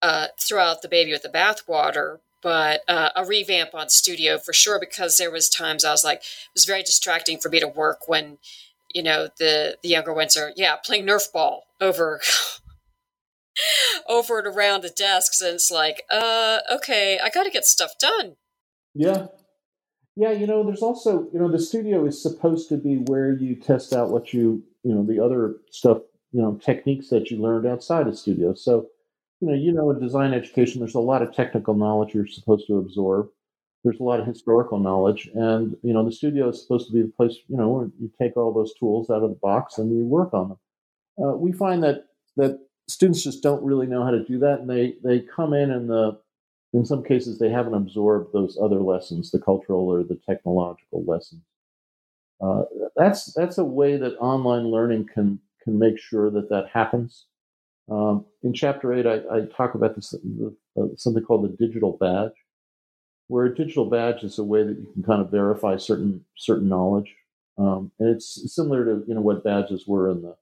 [0.00, 4.52] uh, throw out the baby with the bathwater, but uh, a revamp on studio for
[4.52, 7.66] sure because there was times I was like it was very distracting for me to
[7.66, 8.38] work when
[8.94, 12.20] you know the the younger ones are yeah playing Nerf ball over
[14.08, 17.92] over and around the desks and it's like uh okay I got to get stuff
[17.98, 18.36] done.
[18.94, 19.26] Yeah.
[20.16, 23.56] Yeah, you know, there's also, you know, the studio is supposed to be where you
[23.56, 25.98] test out what you, you know, the other stuff,
[26.30, 28.54] you know, techniques that you learned outside of studio.
[28.54, 28.86] So,
[29.44, 32.66] you know, you know, in design education, there's a lot of technical knowledge you're supposed
[32.66, 33.28] to absorb.
[33.82, 37.02] There's a lot of historical knowledge, and you know, the studio is supposed to be
[37.02, 39.94] the place, you know, where you take all those tools out of the box and
[39.94, 40.58] you work on them.
[41.22, 44.70] Uh, we find that that students just don't really know how to do that, and
[44.70, 46.18] they they come in and the
[46.72, 51.42] in some cases they haven't absorbed those other lessons, the cultural or the technological lessons.
[52.40, 52.62] Uh,
[52.96, 57.26] that's that's a way that online learning can can make sure that that happens.
[57.90, 62.32] Um, in chapter eight, I, I talk about this uh, something called the digital badge,
[63.28, 66.68] where a digital badge is a way that you can kind of verify certain certain
[66.68, 67.14] knowledge,
[67.58, 70.36] um, and it's similar to you know what badges were in the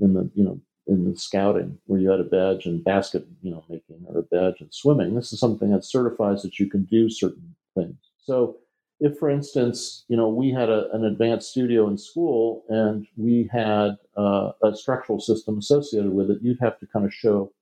[0.00, 3.50] in the you know in the scouting, where you had a badge in basket you
[3.50, 5.14] know making or a badge in swimming.
[5.14, 7.96] This is something that certifies that you can do certain things.
[8.16, 8.56] So
[9.00, 13.48] if, for instance, you know, we had a, an advanced studio in school and we
[13.52, 17.52] had uh, a structural system associated with it, you'd have to kind of show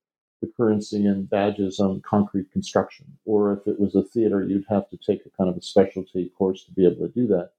[0.41, 3.05] the currency and badges on concrete construction.
[3.25, 6.31] Or if it was a theater, you'd have to take a kind of a specialty
[6.37, 7.51] course to be able to do that.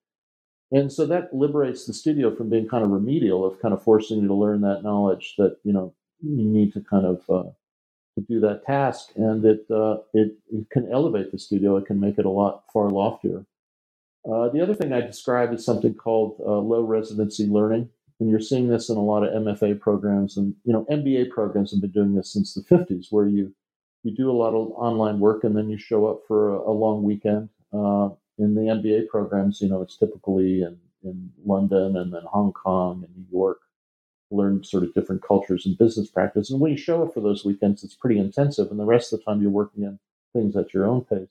[0.71, 4.21] And so that liberates the studio from being kind of remedial, of kind of forcing
[4.21, 7.49] you to learn that knowledge that you know you need to kind of uh,
[8.15, 11.77] to do that task, and it, uh, it it can elevate the studio.
[11.77, 13.47] It can make it a lot far loftier.
[14.31, 17.89] Uh, the other thing I describe is something called uh, low residency learning,
[18.21, 21.71] and you're seeing this in a lot of MFA programs, and you know MBA programs
[21.71, 23.55] have been doing this since the 50s, where you
[24.03, 26.73] you do a lot of online work and then you show up for a, a
[26.73, 27.49] long weekend.
[27.73, 32.53] Uh, in the MBA programs, you know, it's typically in, in London and then Hong
[32.53, 33.59] Kong and New York
[34.31, 36.51] learn sort of different cultures and business practice.
[36.51, 38.71] And when you show up for those weekends, it's pretty intensive.
[38.71, 39.99] And the rest of the time, you're working on
[40.35, 41.29] things at your own pace.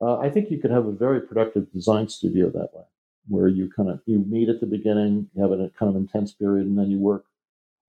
[0.00, 2.84] Uh, I think you could have a very productive design studio that way,
[3.28, 6.32] where you kind of you meet at the beginning, you have a kind of intense
[6.32, 7.24] period, and then you work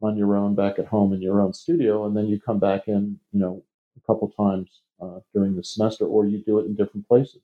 [0.02, 2.88] on your own back at home in your own studio, and then you come back
[2.88, 3.62] in, you know,
[3.98, 7.42] a couple times uh, during the semester, or you do it in different places.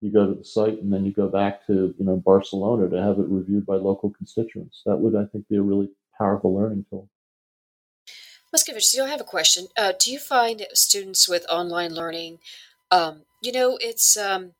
[0.00, 3.02] You go to the site, and then you go back to you know Barcelona to
[3.02, 4.82] have it reviewed by local constituents.
[4.86, 7.08] That would, I think, be a really powerful learning tool.
[8.54, 9.68] Muskevich, so I have a question.
[9.76, 12.38] Uh, do you find students with online learning,
[12.90, 14.52] um, you know, it's um,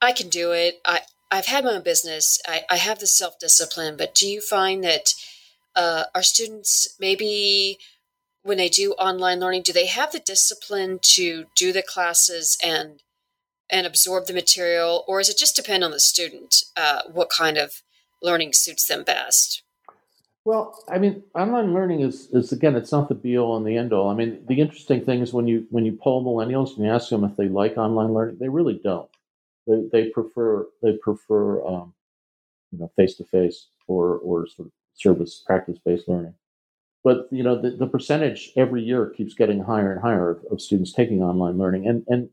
[0.00, 0.80] I can do it.
[0.84, 1.00] I
[1.30, 2.38] I've had my own business.
[2.46, 5.14] I, I have the self discipline, but do you find that
[5.76, 7.78] uh, our students maybe
[8.42, 13.02] when they do online learning, do they have the discipline to do the classes and
[13.70, 17.58] and absorb the material, or does it just depend on the student uh, what kind
[17.58, 17.82] of
[18.22, 19.62] learning suits them best?
[20.48, 23.76] Well, I mean, online learning is, is again, it's not the be all and the
[23.76, 24.08] end all.
[24.08, 27.10] I mean, the interesting thing is when you when you poll millennials and you ask
[27.10, 29.10] them if they like online learning, they really don't.
[29.66, 31.92] They, they prefer they prefer um,
[32.72, 36.32] you know face to face or or sort of service practice based learning.
[37.04, 40.62] But you know the, the percentage every year keeps getting higher and higher of, of
[40.62, 42.30] students taking online learning, and and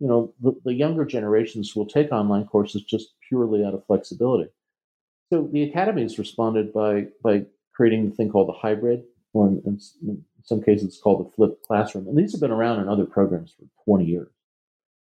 [0.00, 4.48] you know the, the younger generations will take online courses just purely out of flexibility
[5.32, 9.80] so the academy has responded by by creating the thing called the hybrid, or in,
[10.02, 12.06] in, some cases it's called the flipped classroom.
[12.06, 14.28] And these have been around in other programs for 20 years,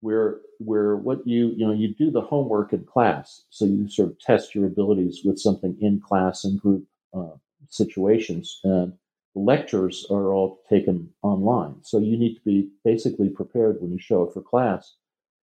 [0.01, 4.11] where where what you you know you do the homework in class, so you sort
[4.11, 7.35] of test your abilities with something in class and group uh,
[7.69, 8.93] situations, and
[9.35, 11.75] lectures are all taken online.
[11.83, 14.95] So you need to be basically prepared when you show up for class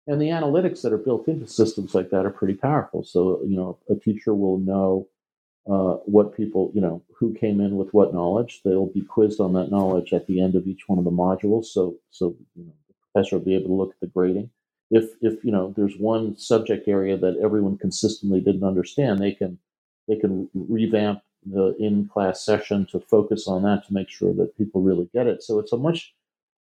[0.07, 3.03] and the analytics that are built into systems like that are pretty powerful.
[3.03, 5.07] So, you know, a teacher will know
[5.67, 8.61] uh, what people, you know, who came in with what knowledge.
[8.63, 11.65] They'll be quizzed on that knowledge at the end of each one of the modules.
[11.65, 14.51] So, so you know, the professor will be able to look at the grading.
[14.91, 19.57] If, if you know, there's one subject area that everyone consistently didn't understand, they can
[20.07, 24.81] they can revamp the in-class session to focus on that to make sure that people
[24.81, 25.41] really get it.
[25.41, 26.13] So it's a much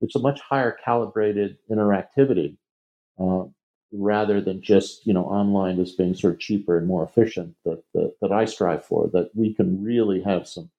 [0.00, 2.56] it's a much higher calibrated interactivity
[3.18, 3.44] uh,
[3.92, 7.82] rather than just you know online as being sort of cheaper and more efficient that,
[7.94, 9.08] that, that I strive for.
[9.12, 10.70] That we can really have some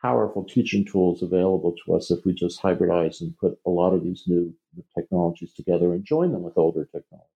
[0.00, 4.02] powerful teaching tools available to us if we just hybridize and put a lot of
[4.02, 4.52] these new
[4.96, 7.28] technologies together and join them with older technology.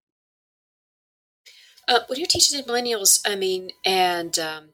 [1.88, 4.70] Uh, when you're teaching millennials, I mean, and um,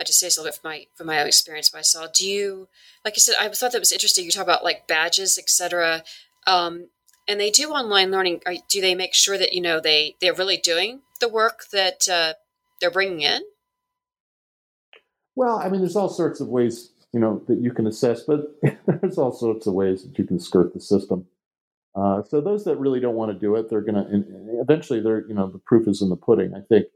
[0.00, 1.82] I just say this a little bit from my from my own experience, but I
[1.82, 2.08] saw.
[2.12, 2.68] Do you,
[3.04, 4.24] like you said, I thought that was interesting.
[4.24, 6.02] You talk about like badges, etc.
[6.48, 6.88] Um,
[7.28, 10.56] and they do online learning, do they make sure that you know they they're really
[10.56, 12.32] doing the work that uh,
[12.80, 13.42] they're bringing in?
[15.36, 18.56] Well, I mean, there's all sorts of ways you know that you can assess, but
[18.86, 21.26] there's all sorts of ways that you can skirt the system.
[21.94, 25.00] Uh, so those that really don't want to do it, they're going to eventually.
[25.00, 26.54] They're you know the proof is in the pudding.
[26.54, 26.86] I think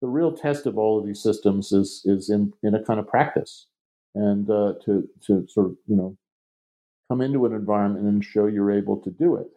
[0.00, 3.08] the real test of all of these systems is is in in a kind of
[3.08, 3.66] practice,
[4.14, 6.16] and uh, to to sort of you know
[7.08, 9.48] come into an environment and show you're able to do it.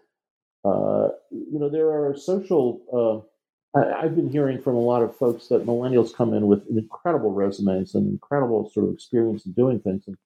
[0.63, 2.82] Uh, you know, there are social.
[2.93, 6.67] Uh, I, have been hearing from a lot of folks that millennials come in with
[6.67, 10.17] incredible resumes and incredible sort of experience in doing things, and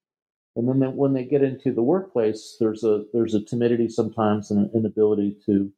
[0.56, 4.52] and then they, when they get into the workplace, there's a there's a timidity sometimes
[4.52, 5.72] and an inability to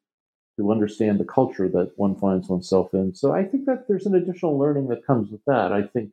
[0.58, 3.14] to understand the culture that one finds oneself in.
[3.14, 5.72] So I think that there's an additional learning that comes with that.
[5.72, 6.12] I think,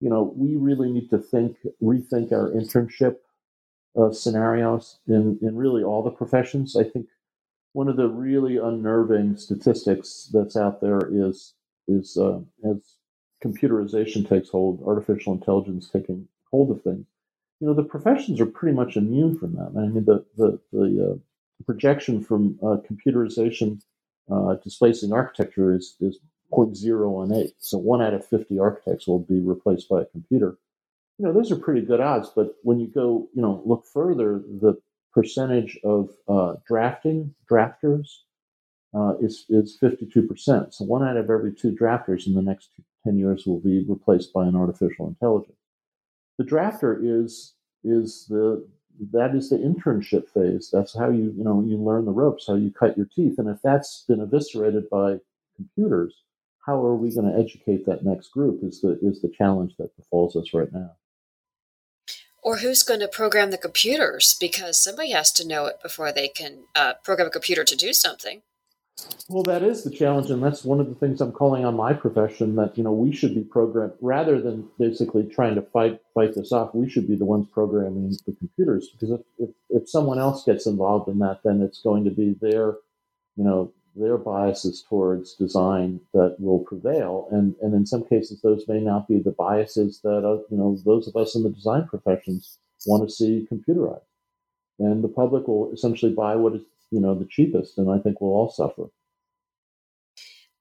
[0.00, 3.16] you know, we really need to think, rethink our internship
[3.96, 6.76] uh, scenarios in, in really all the professions.
[6.76, 7.06] I think
[7.72, 11.54] one of the really unnerving statistics that's out there is
[11.88, 12.96] is uh, as
[13.44, 17.06] computerization takes hold, artificial intelligence taking hold of things.
[17.60, 19.72] You know, the professions are pretty much immune from that.
[19.76, 21.18] I mean, the the the, uh,
[21.66, 23.80] projection from uh, computerization
[24.30, 26.18] uh, displacing architecture is is
[26.52, 27.52] 0.018.
[27.58, 30.58] So one out of 50 architects will be replaced by a computer.
[31.18, 32.30] You know, those are pretty good odds.
[32.34, 34.80] But when you go, you know, look further, the
[35.12, 38.08] percentage of uh, drafting drafters
[38.94, 40.74] uh, is is 52%.
[40.74, 42.70] So one out of every two drafters in the next
[43.04, 45.56] 10 years will be replaced by an artificial intelligence.
[46.38, 47.54] The drafter is
[47.84, 48.66] is the
[49.12, 50.70] that is the internship phase.
[50.72, 53.38] That's how you you know you learn the ropes, how you cut your teeth.
[53.38, 55.18] And if that's been eviscerated by
[55.56, 56.14] computers,
[56.66, 58.60] how are we going to educate that next group?
[58.62, 60.92] Is the is the challenge that befalls us right now.
[62.42, 64.36] Or who's going to program the computers?
[64.40, 67.92] Because somebody has to know it before they can uh, program a computer to do
[67.92, 68.42] something.
[69.28, 71.92] Well, that is the challenge, and that's one of the things I'm calling on my
[71.92, 72.56] profession.
[72.56, 76.52] That you know we should be programmed rather than basically trying to fight fight this
[76.52, 76.74] off.
[76.74, 80.66] We should be the ones programming the computers because if, if, if someone else gets
[80.66, 82.74] involved in that, then it's going to be their
[83.36, 88.66] you know their biases towards design that will prevail, and and in some cases those
[88.68, 91.86] may not be the biases that uh, you know those of us in the design
[91.86, 94.02] professions want to see computerized,
[94.78, 98.20] and the public will essentially buy what is you know the cheapest, and I think
[98.20, 98.90] we'll all suffer.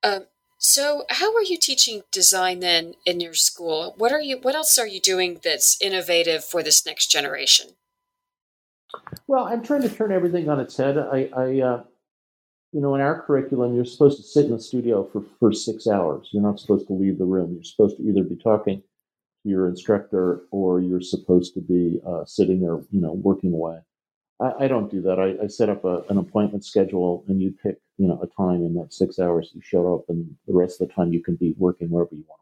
[0.04, 0.26] Um,
[0.58, 3.94] so, how are you teaching design then in your school?
[3.98, 4.38] What are you?
[4.40, 7.76] What else are you doing that's innovative for this next generation?
[9.28, 10.98] Well, I'm trying to turn everything on its head.
[10.98, 11.84] I, I uh,
[12.72, 15.88] you know, in our curriculum, you're supposed to sit in the studio for, for six
[15.88, 16.30] hours.
[16.32, 17.54] You're not supposed to leave the room.
[17.54, 18.82] You're supposed to either be talking
[19.44, 23.80] to your instructor or you're supposed to be uh, sitting there, you know, working away.
[24.40, 25.20] I, I don't do that.
[25.20, 28.64] I, I set up a, an appointment schedule, and you pick you know a time
[28.64, 31.36] in that six hours you show up, and the rest of the time you can
[31.36, 32.42] be working wherever you want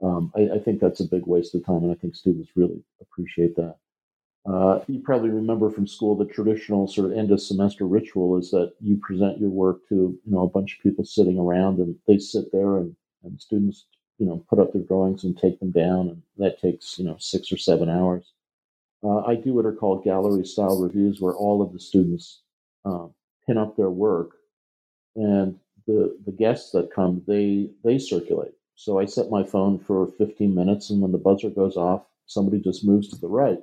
[0.00, 0.16] to work.
[0.16, 2.82] Um, I, I, think that's a big waste of time, and I think students really
[3.00, 3.76] appreciate that.
[4.44, 8.50] Uh, you probably remember from school the traditional sort of end of semester ritual is
[8.50, 11.94] that you present your work to you know a bunch of people sitting around, and
[12.08, 13.86] they sit there, and, and students
[14.18, 17.16] you know put up their drawings and take them down, and that takes you know
[17.18, 18.32] six or seven hours.
[19.04, 22.42] Uh, I do what are called gallery style reviews, where all of the students
[22.84, 23.06] uh,
[23.46, 24.30] pin up their work,
[25.14, 28.54] and the the guests that come they they circulate.
[28.74, 32.60] So I set my phone for 15 minutes, and when the buzzer goes off, somebody
[32.60, 33.60] just moves to the right.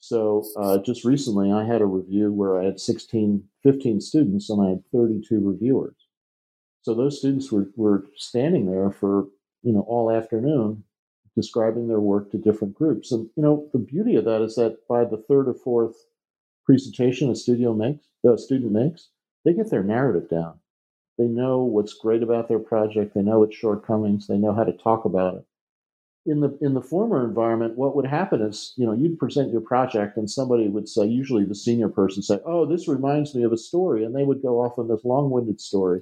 [0.00, 4.62] So uh, just recently, I had a review where I had 16, 15 students, and
[4.62, 5.96] I had 32 reviewers.
[6.82, 9.26] So those students were, were standing there for
[9.62, 10.84] you know all afternoon
[11.34, 13.12] describing their work to different groups.
[13.12, 16.06] And you know, the beauty of that is that by the third or fourth
[16.64, 19.10] presentation a studio makes, the student makes,
[19.44, 20.58] they get their narrative down.
[21.16, 23.14] They know what's great about their project.
[23.14, 24.26] They know its shortcomings.
[24.26, 25.44] They know how to talk about it.
[26.28, 29.62] In the in the former environment, what would happen is, you know, you'd present your
[29.62, 33.52] project, and somebody would say, usually the senior person say, "Oh, this reminds me of
[33.52, 36.00] a story," and they would go off on this long-winded story,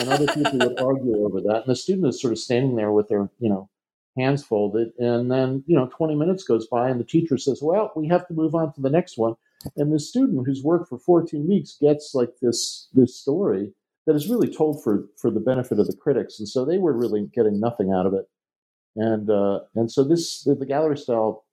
[0.00, 2.92] and other people would argue over that, and the student is sort of standing there
[2.92, 3.70] with their, you know,
[4.18, 4.92] hands folded.
[4.98, 8.26] And then, you know, 20 minutes goes by and the teacher says, well, we have
[8.28, 9.34] to move on to the next one.
[9.76, 13.72] And the student who's worked for 14 weeks gets like this, this story
[14.06, 16.38] that is really told for, for the benefit of the critics.
[16.38, 18.28] And so they were really getting nothing out of it.
[18.98, 21.44] And, uh, and so this, the, gallery style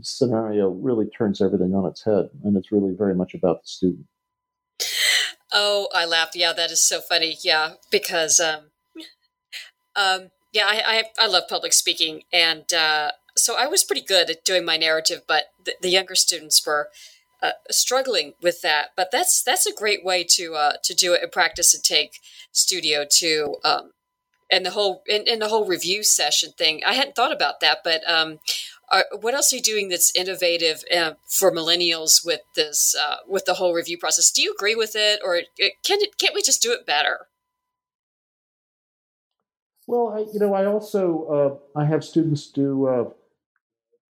[0.00, 2.30] scenario really turns everything on its head.
[2.42, 4.06] And it's really very much about the student.
[5.52, 6.34] Oh, I laughed.
[6.34, 7.36] Yeah, that is so funny.
[7.42, 8.70] Yeah, because um,
[9.94, 10.82] um, yeah, I,
[11.18, 14.76] I, I love public speaking, and uh, so I was pretty good at doing my
[14.76, 16.88] narrative, but the, the younger students were
[17.40, 18.90] uh, struggling with that.
[18.96, 22.18] But that's that's a great way to uh, to do it and practice and take
[22.50, 23.92] studio to um,
[24.54, 26.80] and the whole in, in the whole review session thing.
[26.86, 28.38] I hadn't thought about that, but um,
[28.88, 33.46] are, what else are you doing that's innovative uh, for millennials with this uh, with
[33.46, 34.30] the whole review process?
[34.30, 35.40] Do you agree with it, or
[35.84, 37.26] can it, can't we just do it better?
[39.88, 43.04] Well, I, you know, I also uh, I have students do uh,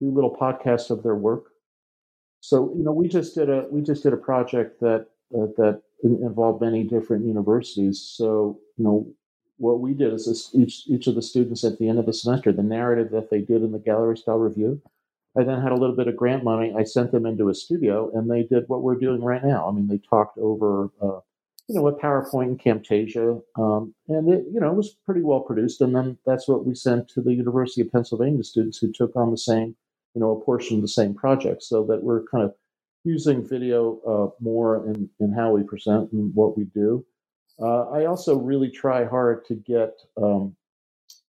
[0.01, 1.47] do little podcasts of their work.
[2.40, 5.80] So you know, we just did a we just did a project that uh, that
[6.03, 8.12] involved many different universities.
[8.14, 9.07] So you know,
[9.57, 12.12] what we did is this, each each of the students at the end of the
[12.12, 14.80] semester, the narrative that they did in the gallery style review.
[15.36, 16.74] I then had a little bit of grant money.
[16.76, 19.68] I sent them into a studio, and they did what we're doing right now.
[19.68, 21.20] I mean, they talked over uh,
[21.68, 25.40] you know, a PowerPoint and Camtasia, um, and it, you know, it was pretty well
[25.40, 25.80] produced.
[25.80, 29.30] And then that's what we sent to the University of Pennsylvania students who took on
[29.30, 29.74] the same,
[30.14, 32.55] you know, a portion of the same project, so that we're kind of
[33.05, 37.05] using video uh, more in, in how we present and what we do.
[37.61, 40.57] Uh, I also really try hard to get um,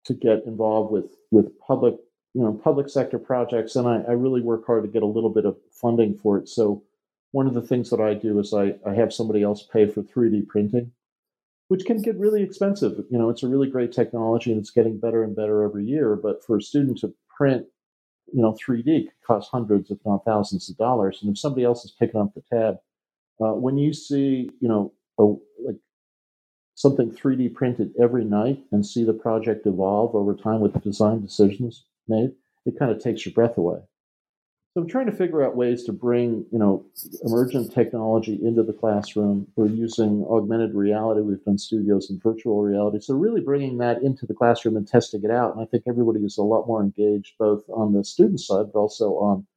[0.06, 1.96] to get involved with with public,
[2.34, 5.30] you know, public sector projects, and I, I really work hard to get a little
[5.32, 6.50] bit of funding for it.
[6.50, 6.84] So
[7.32, 10.04] one of the things that I do is I, I have somebody else pay for
[10.04, 10.92] 3D printing.
[11.68, 12.94] which can get really expensive.
[13.10, 16.16] You know, it's a really great technology and it's getting better and better every year.
[16.16, 17.66] But for a student to print,
[18.34, 21.20] you know, 3D could cost hundreds, if not thousands of dollars.
[21.22, 22.78] And if somebody else is picking up the tab,
[23.42, 25.24] uh, when you see, you know, a,
[25.66, 25.78] like
[26.78, 31.86] something 3D printed every night and see the project evolve over time with design decisions
[32.08, 32.32] made,
[32.68, 33.80] it kind of takes your breath away.
[34.74, 36.86] So I'm trying to figure out ways to bring, you know,
[37.24, 39.48] emergent technology into the classroom.
[39.56, 41.22] We're using augmented reality.
[41.22, 43.00] We've done studios in virtual reality.
[43.00, 45.56] So really bringing that into the classroom and testing it out.
[45.56, 48.78] And I think everybody is a lot more engaged, both on the student side, but
[48.78, 49.48] also on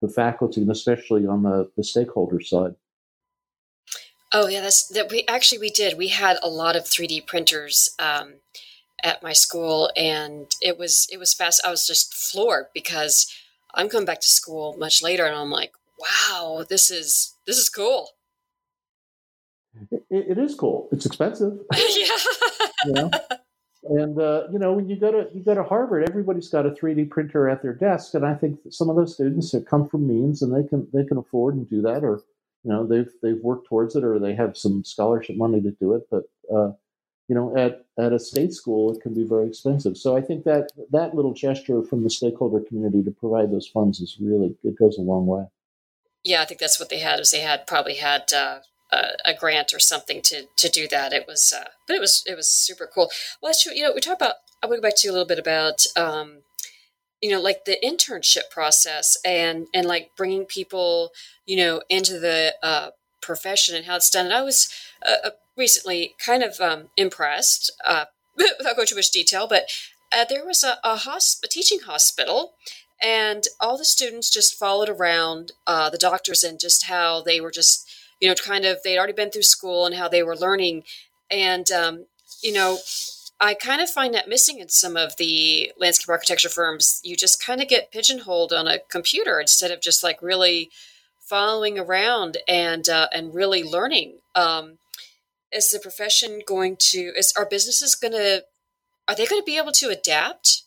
[0.00, 2.76] the faculty and especially on the, the stakeholder side.
[4.32, 5.10] Oh yeah, that's that.
[5.10, 5.98] We actually we did.
[5.98, 8.34] We had a lot of 3D printers um,
[9.02, 11.60] at my school, and it was it was fast.
[11.64, 13.32] I was just floored because
[13.74, 17.68] I'm coming back to school much later, and I'm like, wow, this is this is
[17.68, 18.10] cool.
[19.90, 20.88] it, it is cool.
[20.92, 21.58] It's expensive.
[21.74, 22.16] yeah.
[22.86, 23.10] you know?
[23.84, 26.70] And uh, you know, when you go to you go to Harvard, everybody's got a
[26.70, 30.06] 3D printer at their desk, and I think some of those students that come from
[30.06, 32.22] means and they can they can afford and do that, or
[32.64, 35.94] you know they've they've worked towards it, or they have some scholarship money to do
[35.94, 36.02] it.
[36.10, 36.72] But uh,
[37.28, 39.96] you know, at, at a state school, it can be very expensive.
[39.96, 44.00] So I think that that little gesture from the stakeholder community to provide those funds
[44.00, 45.46] is really, it goes a long way.
[46.24, 47.18] Yeah, I think that's what they had.
[47.18, 48.58] Was they had probably had uh,
[49.24, 51.12] a, grant or something to to do that.
[51.12, 53.10] It was, uh, but it was it was super cool.
[53.42, 53.72] Well, true.
[53.74, 54.34] You know, we talk about.
[54.62, 56.42] I want to go back to you a little bit about, um,
[57.22, 61.12] you know, like the internship process and and like bringing people,
[61.46, 62.90] you know, into the uh,
[63.22, 64.26] profession and how it's done.
[64.26, 64.68] And I was
[65.06, 68.06] uh, recently kind of um, impressed, uh,
[68.36, 69.64] without going too much detail, but
[70.12, 72.52] uh, there was a, a, hosp- a, teaching hospital,
[73.00, 77.50] and all the students just followed around uh, the doctors and just how they were
[77.50, 77.88] just,
[78.20, 80.84] you know, kind of, they'd already been through school and how they were learning.
[81.30, 82.06] And, um,
[82.42, 82.78] you know,
[83.42, 87.00] I kind of find that missing in some of the landscape architecture firms.
[87.02, 90.70] You just kind of get pigeonholed on a computer instead of just like really
[91.18, 94.18] following around and uh, and really learning.
[94.36, 94.78] Um,
[95.52, 98.44] is the profession going to is our businesses going to
[99.08, 100.62] are they going to be able to adapt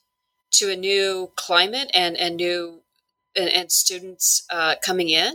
[0.52, 2.82] to a new climate and and new
[3.36, 5.34] and, and students uh, coming in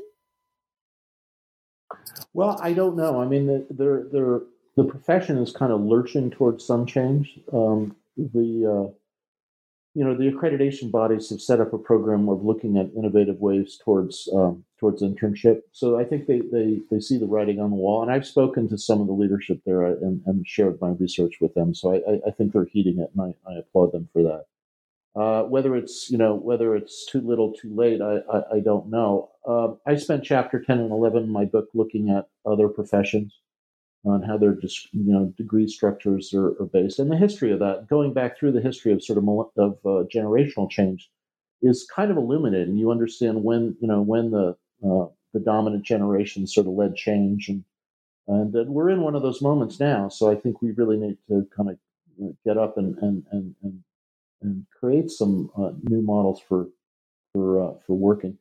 [2.33, 6.65] well i don't know i mean the the, the, profession is kind of lurching towards
[6.65, 8.93] some change um, the uh,
[9.95, 13.79] you know, the accreditation bodies have set up a program of looking at innovative ways
[13.83, 15.63] towards um, towards internship.
[15.73, 18.69] So I think they, they they see the writing on the wall, and I've spoken
[18.69, 21.75] to some of the leadership there and, and shared my research with them.
[21.75, 24.45] So I, I think they're heeding it, and I, I applaud them for that.
[25.21, 28.91] Uh, whether it's you know whether it's too little, too late, I I, I don't
[28.91, 29.31] know.
[29.45, 33.40] Uh, I spent chapter ten and eleven in my book looking at other professions
[34.05, 34.57] on how their
[34.93, 36.99] you know degree structures are, are, based.
[36.99, 40.07] And the history of that going back through the history of sort of of uh,
[40.15, 41.11] generational change
[41.63, 42.77] is kind of illuminating.
[42.77, 47.49] You understand when you know when the uh, the dominant generation sort of led change
[47.49, 47.65] and
[48.27, 50.09] and we're in one of those moments now.
[50.09, 51.79] So i think we really need to kind of
[52.23, 53.83] uh, get up and and and and,
[54.43, 56.69] and create some uh, new models for
[57.33, 58.39] for uh, for working.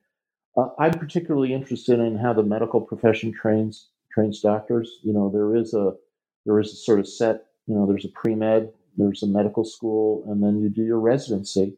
[0.58, 5.00] Uh, i'm particularly interested in how the medical profession trains trains doctors.
[5.04, 5.94] You know, there is a
[6.46, 7.46] there is a sort of set.
[7.68, 11.00] You know, there's a pre med, there's a medical school, and then you do your
[11.00, 11.78] residency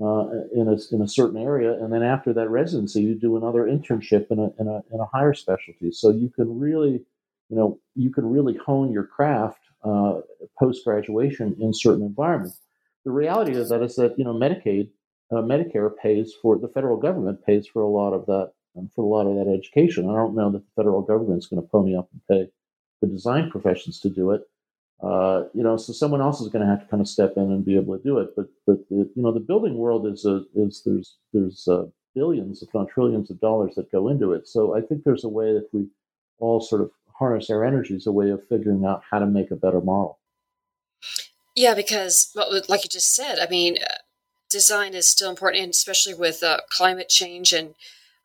[0.00, 3.64] uh, in a in a certain area, and then after that residency, you do another
[3.64, 5.92] internship in a in a in a higher specialty.
[5.92, 7.04] So you can really,
[7.48, 10.20] you know, you can really hone your craft uh,
[10.58, 12.60] post graduation in certain environments.
[13.04, 14.90] The reality of that is that you know Medicaid,
[15.30, 18.52] uh, Medicare pays for the federal government pays for a lot of that
[18.94, 20.08] for a lot of that education.
[20.08, 22.50] I don't know that the federal government's going to pony up and pay
[23.00, 24.42] the design professions to do it.
[25.02, 27.44] Uh, you know, so someone else is going to have to kind of step in
[27.44, 28.30] and be able to do it.
[28.36, 32.62] But but the, you know, the building world is a is there's there's uh, billions,
[32.62, 34.48] if not trillions, of dollars that go into it.
[34.48, 35.88] So I think there's a way that we
[36.38, 39.56] all sort of harness our energies, a way of figuring out how to make a
[39.56, 40.18] better model.
[41.54, 43.94] Yeah, because like you just said, I mean, uh,
[44.50, 47.74] design is still important, and especially with uh, climate change and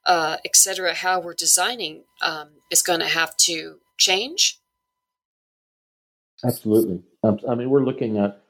[0.10, 4.60] uh, etc., how we're designing um, is going to have to change.
[6.44, 7.04] Absolutely.
[7.24, 8.42] I mean, we're looking at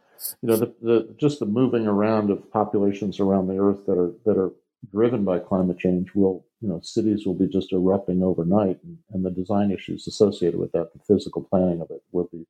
[0.41, 4.13] you know the, the just the moving around of populations around the earth that are
[4.25, 4.51] that are
[4.91, 9.25] driven by climate change will you know cities will be just erupting overnight and, and,
[9.25, 12.45] the design issues associated with that the physical planning of it will be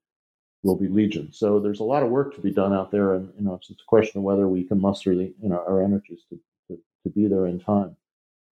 [0.64, 3.32] will be legion so there's a lot of work to be done out there and
[3.38, 5.84] you know it's, it's a question of whether we can muster the you know our
[5.84, 7.96] energies to, to, to be there in time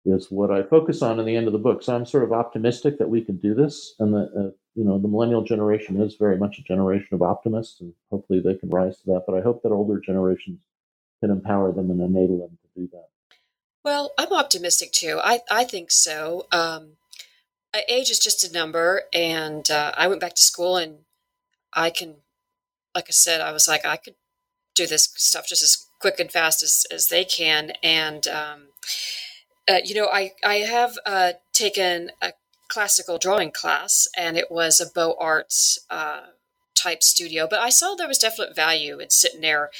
[0.05, 1.83] is what I focus on in the end of the book.
[1.83, 4.99] So I'm sort of optimistic that we can do this, and that uh, you know,
[4.99, 8.99] the millennial generation is very much a generation of optimists, and hopefully they can rise
[8.99, 9.25] to that.
[9.27, 10.61] But I hope that older generations
[11.21, 13.09] can empower them and enable them to do that.
[13.85, 15.21] Well, I'm optimistic too.
[15.23, 16.47] I, I think so.
[16.53, 16.93] Um,
[17.89, 20.99] age is just a number, and uh, I went back to school, and
[21.73, 22.17] I can,
[22.95, 24.15] like I said, I was like, I could
[24.75, 27.73] do this stuff just as quick and fast as, as they can.
[27.83, 28.69] And, um,
[29.69, 32.33] uh, you know, I, I have uh, taken a
[32.69, 36.23] classical drawing class, and it was a Beaux-Arts uh,
[36.75, 39.71] type studio, but I saw there was definite value in sitting there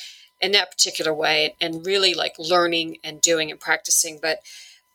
[0.41, 4.19] in that particular way and really like learning and doing and practicing.
[4.21, 4.41] But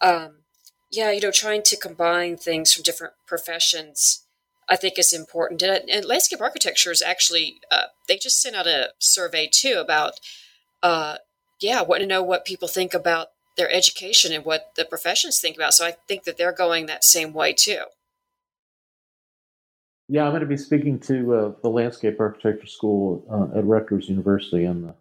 [0.02, 0.44] um,
[0.92, 4.26] yeah, you know, trying to combine things from different professions,
[4.70, 5.62] I think is important.
[5.62, 10.20] And, and landscape architecture is actually, uh, they just sent out a survey too about,
[10.84, 11.18] uh,
[11.60, 13.28] yeah, want to know what people think about
[13.58, 15.74] their education and what the professions think about.
[15.74, 17.84] So I think that they're going that same way too.
[20.10, 24.08] Yeah, I'm going to be speaking to uh, the landscape architecture school uh, at Rutgers
[24.08, 24.96] University in the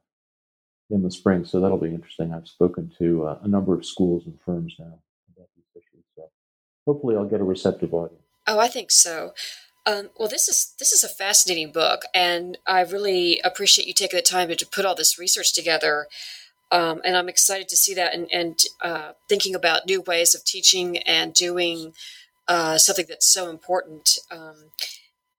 [0.89, 2.33] in the spring, so that'll be interesting.
[2.33, 5.01] I've spoken to uh, a number of schools and firms now
[5.37, 6.31] about these issues, so
[6.87, 8.23] hopefully I'll get a receptive audience.
[8.47, 9.33] Oh, I think so.
[9.85, 14.19] Um, well, this is this is a fascinating book, and I really appreciate you taking
[14.19, 16.09] the time to, to put all this research together.
[16.71, 20.45] Um, and I'm excited to see that and, and uh, thinking about new ways of
[20.45, 21.93] teaching and doing
[22.49, 24.19] uh, something that's so important.
[24.31, 24.71] Um,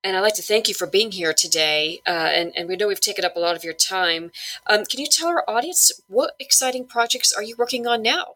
[0.03, 2.01] and I'd like to thank you for being here today.
[2.07, 4.31] Uh, and, and, we know we've taken up a lot of your time.
[4.67, 8.35] Um, can you tell our audience what exciting projects are you working on now?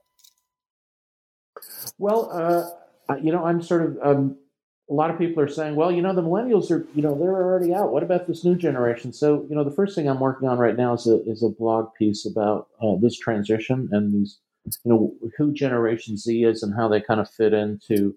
[1.98, 2.30] Well,
[3.10, 4.36] uh, you know, I'm sort of.
[4.92, 7.30] A lot of people are saying, well, you know, the millennials are, you know, they're
[7.30, 7.94] already out.
[7.94, 9.14] What about this new generation?
[9.14, 11.50] So, you know, the first thing I'm working on right now is a is a
[11.50, 14.40] blog piece about uh, this transition and these,
[14.84, 18.16] you know, who Generation Z is and how they kind of fit into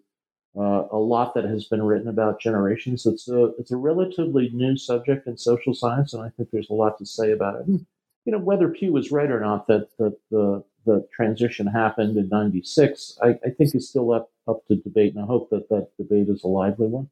[0.58, 3.06] uh, a lot that has been written about generations.
[3.06, 6.74] It's a it's a relatively new subject in social science, and I think there's a
[6.74, 7.66] lot to say about it.
[7.66, 7.86] And,
[8.24, 12.28] you know, whether Pew was right or not that that the the transition happened in
[12.28, 15.88] '96, I, I think is still up up to debate, and I hope that that
[15.96, 17.08] debate is a lively one.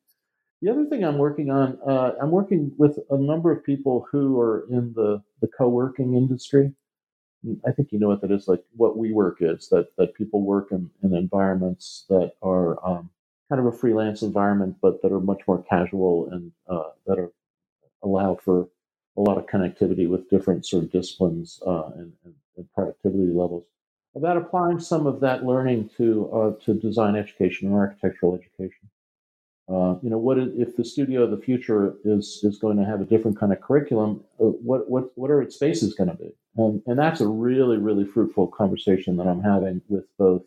[0.60, 4.38] The other thing I'm working on, uh, I'm working with a number of people who
[4.38, 6.72] are in the the co-working industry.
[7.66, 9.68] I think you know what that is, like what WeWork is.
[9.70, 13.10] That that people work in, in environments that are um,
[13.48, 17.32] kind of a freelance environment, but that are much more casual and uh, that are
[18.02, 18.68] allow for
[19.16, 22.34] a lot of connectivity with different sort of disciplines uh, and, and,
[22.74, 23.64] productivity levels.
[24.14, 28.90] About applying some of that learning to uh, to design education and architectural education.
[29.68, 33.00] Uh, you know, what if the studio of the future is is going to have
[33.00, 34.22] a different kind of curriculum?
[34.38, 36.30] Uh, what what what are its spaces going to be?
[36.56, 40.42] And and that's a really really fruitful conversation that I'm having with both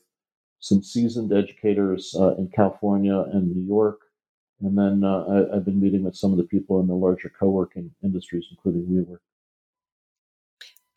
[0.59, 4.01] some seasoned educators uh, in California and New York.
[4.61, 7.29] And then uh, I, have been meeting with some of the people in the larger
[7.29, 9.19] co working industries, including WeWork.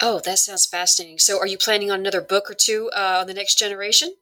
[0.01, 1.19] Oh, that sounds fascinating.
[1.19, 4.15] So, are you planning on another book or two uh, on the next generation?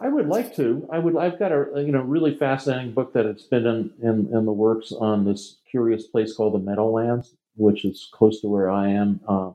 [0.00, 0.88] I would like to.
[0.92, 1.16] I would.
[1.16, 4.52] I've got a you know really fascinating book that it's been in, in, in the
[4.52, 9.20] works on this curious place called the Meadowlands, which is close to where I am.
[9.26, 9.52] Uh,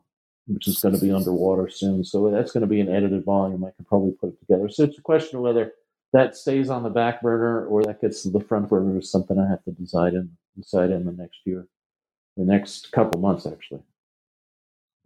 [0.47, 2.03] which is going to be underwater soon.
[2.03, 3.63] So that's going to be an edited volume.
[3.65, 4.69] I can probably put it together.
[4.69, 5.73] So it's a question of whether
[6.13, 9.37] that stays on the back burner or that gets to the front burner is something
[9.37, 11.67] I have to decide in decide in the next year,
[12.37, 13.83] the next couple months actually.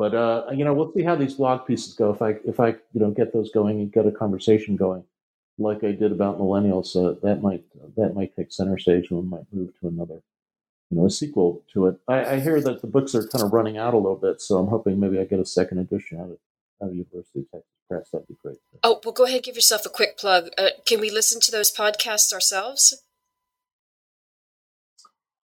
[0.02, 2.10] But uh, you know, we'll see how these blog pieces go.
[2.10, 5.04] If I if I you know get those going and get a conversation going,
[5.60, 7.64] like I did about millennials, uh, that might
[7.98, 10.24] that might take center stage and we might move to another
[10.90, 12.00] you know, a sequel to it.
[12.08, 14.58] I, I, hear that the books are kind of running out a little bit, so
[14.58, 16.38] I'm hoping maybe I get a second edition out of,
[16.82, 18.10] out of University of Texas Press.
[18.12, 18.58] That'd be great.
[18.84, 20.50] Oh, well, go ahead and give yourself a quick plug.
[20.58, 23.04] Uh, can we listen to those podcasts ourselves?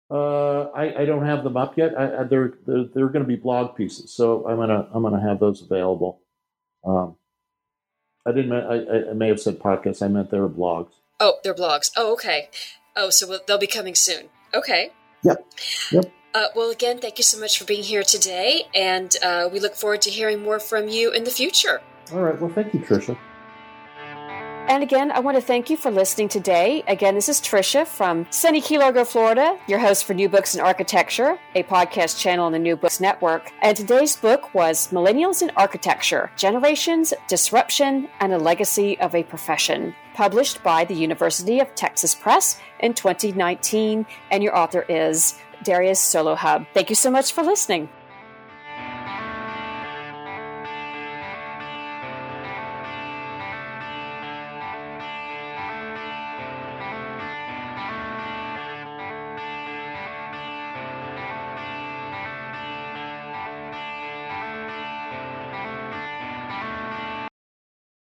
[0.08, 1.98] Uh, I, I don't have them up yet.
[1.98, 5.20] I, I, they're they're, they're going to be blog pieces, so I'm gonna I'm gonna
[5.20, 6.20] have those available.
[6.84, 7.16] Um,
[8.24, 8.52] I didn't.
[8.52, 10.02] I, I may have said podcasts.
[10.02, 10.92] I meant they were blogs.
[11.18, 11.90] Oh, they're blogs.
[11.96, 12.50] Oh, okay.
[12.94, 14.28] Oh, so they'll be coming soon.
[14.54, 14.90] Okay.
[15.22, 15.44] Yep.
[15.90, 16.12] Yep.
[16.34, 19.74] Uh, well, again, thank you so much for being here today, and uh, we look
[19.74, 21.80] forward to hearing more from you in the future.
[22.12, 22.40] All right.
[22.40, 23.16] Well, thank you, Tricia.
[24.68, 26.82] And again, I want to thank you for listening today.
[26.88, 30.60] Again, this is Tricia from sunny Key Largo, Florida, your host for New Books in
[30.60, 33.52] Architecture, a podcast channel on the New Books Network.
[33.62, 39.94] And today's book was Millennials in Architecture Generations, Disruption, and a Legacy of a Profession,
[40.14, 44.04] published by the University of Texas Press in 2019.
[44.32, 46.66] And your author is Darius Sollohub.
[46.74, 47.88] Thank you so much for listening.